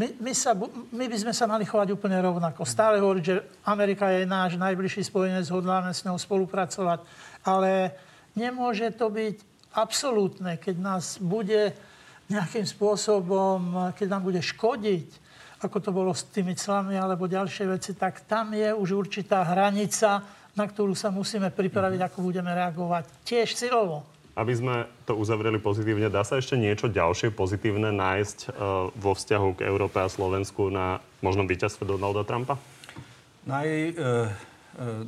my, 0.00 0.06
my, 0.16 0.32
sa, 0.32 0.56
my 0.96 1.04
by 1.12 1.16
sme 1.20 1.36
sa 1.36 1.44
mali 1.44 1.68
chovať 1.68 1.92
úplne 1.92 2.16
rovnako. 2.24 2.64
Stále 2.64 3.04
hovoriť, 3.04 3.24
že 3.24 3.44
Amerika 3.68 4.08
je 4.08 4.24
náš 4.24 4.56
najbližší 4.56 5.04
spojenec, 5.04 5.44
hodláme 5.52 5.92
s 5.92 6.08
ňou 6.08 6.16
spolupracovať. 6.16 7.04
Ale 7.44 7.92
nemôže 8.32 8.88
to 8.96 9.12
byť 9.12 9.36
absolútne, 9.76 10.56
keď 10.56 10.80
nás 10.80 11.20
bude 11.20 11.76
nejakým 12.32 12.64
spôsobom, 12.64 13.92
keď 13.92 14.08
nám 14.08 14.24
bude 14.24 14.40
škodiť, 14.40 15.21
ako 15.62 15.78
to 15.78 15.90
bolo 15.94 16.10
s 16.10 16.26
tými 16.28 16.58
clami 16.58 16.98
alebo 16.98 17.30
ďalšie 17.30 17.70
veci, 17.70 17.94
tak 17.94 18.26
tam 18.26 18.52
je 18.52 18.74
už 18.74 19.06
určitá 19.06 19.46
hranica, 19.46 20.26
na 20.52 20.64
ktorú 20.66 20.92
sa 20.92 21.08
musíme 21.08 21.48
pripraviť, 21.48 22.00
ako 22.02 22.18
budeme 22.20 22.52
reagovať. 22.52 23.08
Tiež 23.24 23.54
silovo. 23.56 24.04
Aby 24.32 24.56
sme 24.56 24.74
to 25.04 25.12
uzavreli 25.12 25.60
pozitívne, 25.60 26.08
dá 26.08 26.24
sa 26.24 26.40
ešte 26.40 26.56
niečo 26.56 26.88
ďalšie 26.88 27.36
pozitívne 27.36 27.92
nájsť 27.92 28.38
uh, 28.48 28.88
vo 28.96 29.12
vzťahu 29.12 29.60
k 29.60 29.64
Európe 29.68 30.00
a 30.00 30.08
Slovensku 30.08 30.72
na 30.72 31.04
možnom 31.20 31.44
víťazstve 31.44 31.84
Donalda 31.84 32.24
Trumpa? 32.24 32.56
Naj, 33.44 33.68
E, 33.92 34.51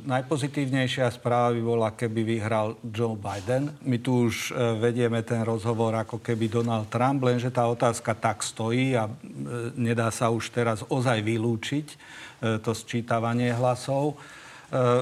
najpozitívnejšia 0.05 1.09
správa 1.09 1.49
by 1.57 1.61
bola, 1.65 1.89
keby 1.89 2.21
vyhral 2.21 2.77
Joe 2.85 3.17
Biden. 3.17 3.73
My 3.81 3.97
tu 3.97 4.29
už 4.29 4.53
e, 4.53 4.77
vedieme 4.77 5.25
ten 5.25 5.41
rozhovor 5.41 5.97
ako 5.97 6.21
keby 6.21 6.45
Donald 6.45 6.85
Trump, 6.93 7.25
lenže 7.25 7.49
tá 7.49 7.65
otázka 7.65 8.13
tak 8.13 8.45
stojí 8.45 8.93
a 8.93 9.09
e, 9.09 9.11
nedá 9.73 10.13
sa 10.13 10.29
už 10.29 10.53
teraz 10.53 10.85
ozaj 10.85 11.17
vylúčiť 11.25 11.87
to 12.61 12.77
sčítavanie 12.77 13.49
hlasov. 13.55 14.19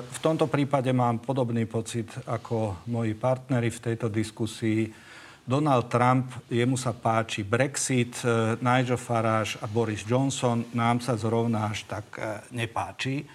V 0.06 0.20
tomto 0.22 0.48
prípade 0.48 0.88
mám 0.96 1.20
podobný 1.20 1.66
pocit 1.66 2.08
ako 2.30 2.88
moji 2.88 3.18
partneri 3.18 3.68
v 3.74 3.84
tejto 3.84 4.08
diskusii. 4.08 4.88
Donald 5.44 5.92
Trump, 5.92 6.30
jemu 6.48 6.78
sa 6.80 6.96
páči 6.96 7.44
Brexit, 7.44 8.16
Nigel 8.64 9.02
Farage 9.02 9.60
a 9.60 9.68
Boris 9.68 10.08
Johnson, 10.08 10.72
nám 10.72 11.04
sa 11.04 11.20
zrovna 11.20 11.68
až 11.68 11.84
tak 11.90 12.06
nepáči. 12.54 13.28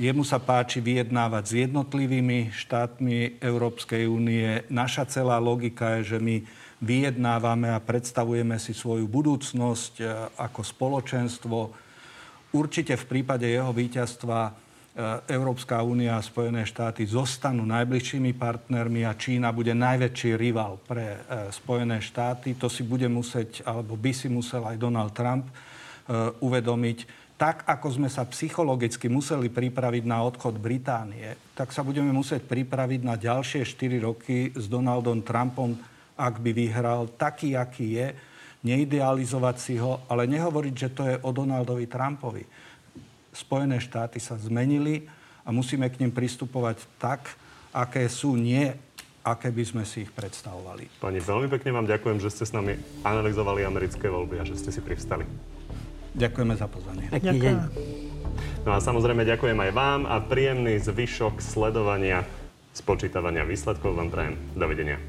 Jemu 0.00 0.24
sa 0.24 0.40
páči 0.40 0.80
vyjednávať 0.80 1.44
s 1.44 1.52
jednotlivými 1.68 2.56
štátmi 2.56 3.36
Európskej 3.36 4.08
únie. 4.08 4.64
Naša 4.72 5.04
celá 5.04 5.36
logika 5.36 6.00
je, 6.00 6.16
že 6.16 6.18
my 6.24 6.40
vyjednávame 6.80 7.68
a 7.68 7.84
predstavujeme 7.84 8.56
si 8.56 8.72
svoju 8.72 9.04
budúcnosť 9.04 9.94
e, 10.00 10.04
ako 10.40 10.60
spoločenstvo. 10.64 11.58
Určite 12.56 12.96
v 12.96 13.04
prípade 13.12 13.44
jeho 13.44 13.76
víťazstva 13.76 14.38
e, 14.48 14.52
Európska 15.36 15.84
únia 15.84 16.16
a 16.16 16.24
Spojené 16.24 16.64
štáty 16.64 17.04
zostanú 17.04 17.68
najbližšími 17.68 18.32
partnermi 18.40 19.04
a 19.04 19.12
Čína 19.12 19.52
bude 19.52 19.76
najväčší 19.76 20.32
rival 20.32 20.80
pre 20.80 21.20
e, 21.20 21.52
Spojené 21.52 22.00
štáty. 22.00 22.56
To 22.56 22.72
si 22.72 22.88
bude 22.88 23.04
musieť, 23.04 23.68
alebo 23.68 24.00
by 24.00 24.16
si 24.16 24.32
musel 24.32 24.64
aj 24.64 24.80
Donald 24.80 25.12
Trump 25.12 25.44
uvedomiť 26.40 27.20
tak 27.40 27.64
ako 27.64 27.96
sme 27.96 28.12
sa 28.12 28.28
psychologicky 28.28 29.08
museli 29.08 29.48
pripraviť 29.48 30.04
na 30.04 30.20
odchod 30.20 30.60
Británie, 30.60 31.40
tak 31.56 31.72
sa 31.72 31.80
budeme 31.80 32.12
musieť 32.12 32.44
pripraviť 32.44 33.00
na 33.00 33.16
ďalšie 33.16 33.64
4 33.64 33.96
roky 34.04 34.52
s 34.52 34.68
Donaldom 34.68 35.24
Trumpom, 35.24 35.72
ak 36.20 36.36
by 36.36 36.52
vyhral 36.52 37.08
taký, 37.16 37.56
aký 37.56 37.96
je, 37.96 38.12
neidealizovať 38.60 39.56
si 39.56 39.80
ho, 39.80 40.04
ale 40.12 40.28
nehovoriť, 40.28 40.74
že 40.76 40.92
to 40.92 41.02
je 41.08 41.16
o 41.24 41.32
Donaldovi 41.32 41.88
Trumpovi. 41.88 42.44
Spojené 43.32 43.80
štáty 43.80 44.20
sa 44.20 44.36
zmenili 44.36 45.08
a 45.40 45.48
musíme 45.48 45.88
k 45.88 45.96
nim 46.04 46.12
pristupovať 46.12 46.84
tak, 47.00 47.24
aké 47.72 48.04
sú, 48.12 48.36
nie 48.36 48.68
aké 49.24 49.48
by 49.48 49.64
sme 49.64 49.84
si 49.88 50.04
ich 50.04 50.12
predstavovali. 50.12 51.00
Pani, 51.00 51.24
veľmi 51.24 51.48
pekne 51.48 51.72
vám 51.72 51.88
ďakujem, 51.88 52.20
že 52.20 52.32
ste 52.36 52.44
s 52.44 52.52
nami 52.52 52.76
analyzovali 53.00 53.64
americké 53.64 54.12
voľby 54.12 54.40
a 54.40 54.48
že 54.48 54.60
ste 54.60 54.72
si 54.72 54.84
privstali. 54.84 55.59
Ďakujeme 56.14 56.54
za 56.58 56.66
pozvanie. 56.66 57.06
Pekný 57.10 57.38
deň. 57.38 57.56
No 58.66 58.76
a 58.76 58.78
samozrejme 58.82 59.24
ďakujem 59.24 59.56
aj 59.56 59.70
vám 59.72 60.00
a 60.04 60.20
príjemný 60.20 60.76
zvyšok 60.76 61.40
sledovania 61.40 62.28
spočítavania 62.76 63.46
výsledkov 63.46 63.96
vám 63.96 64.12
prajem. 64.12 64.34
Dovidenia. 64.54 65.00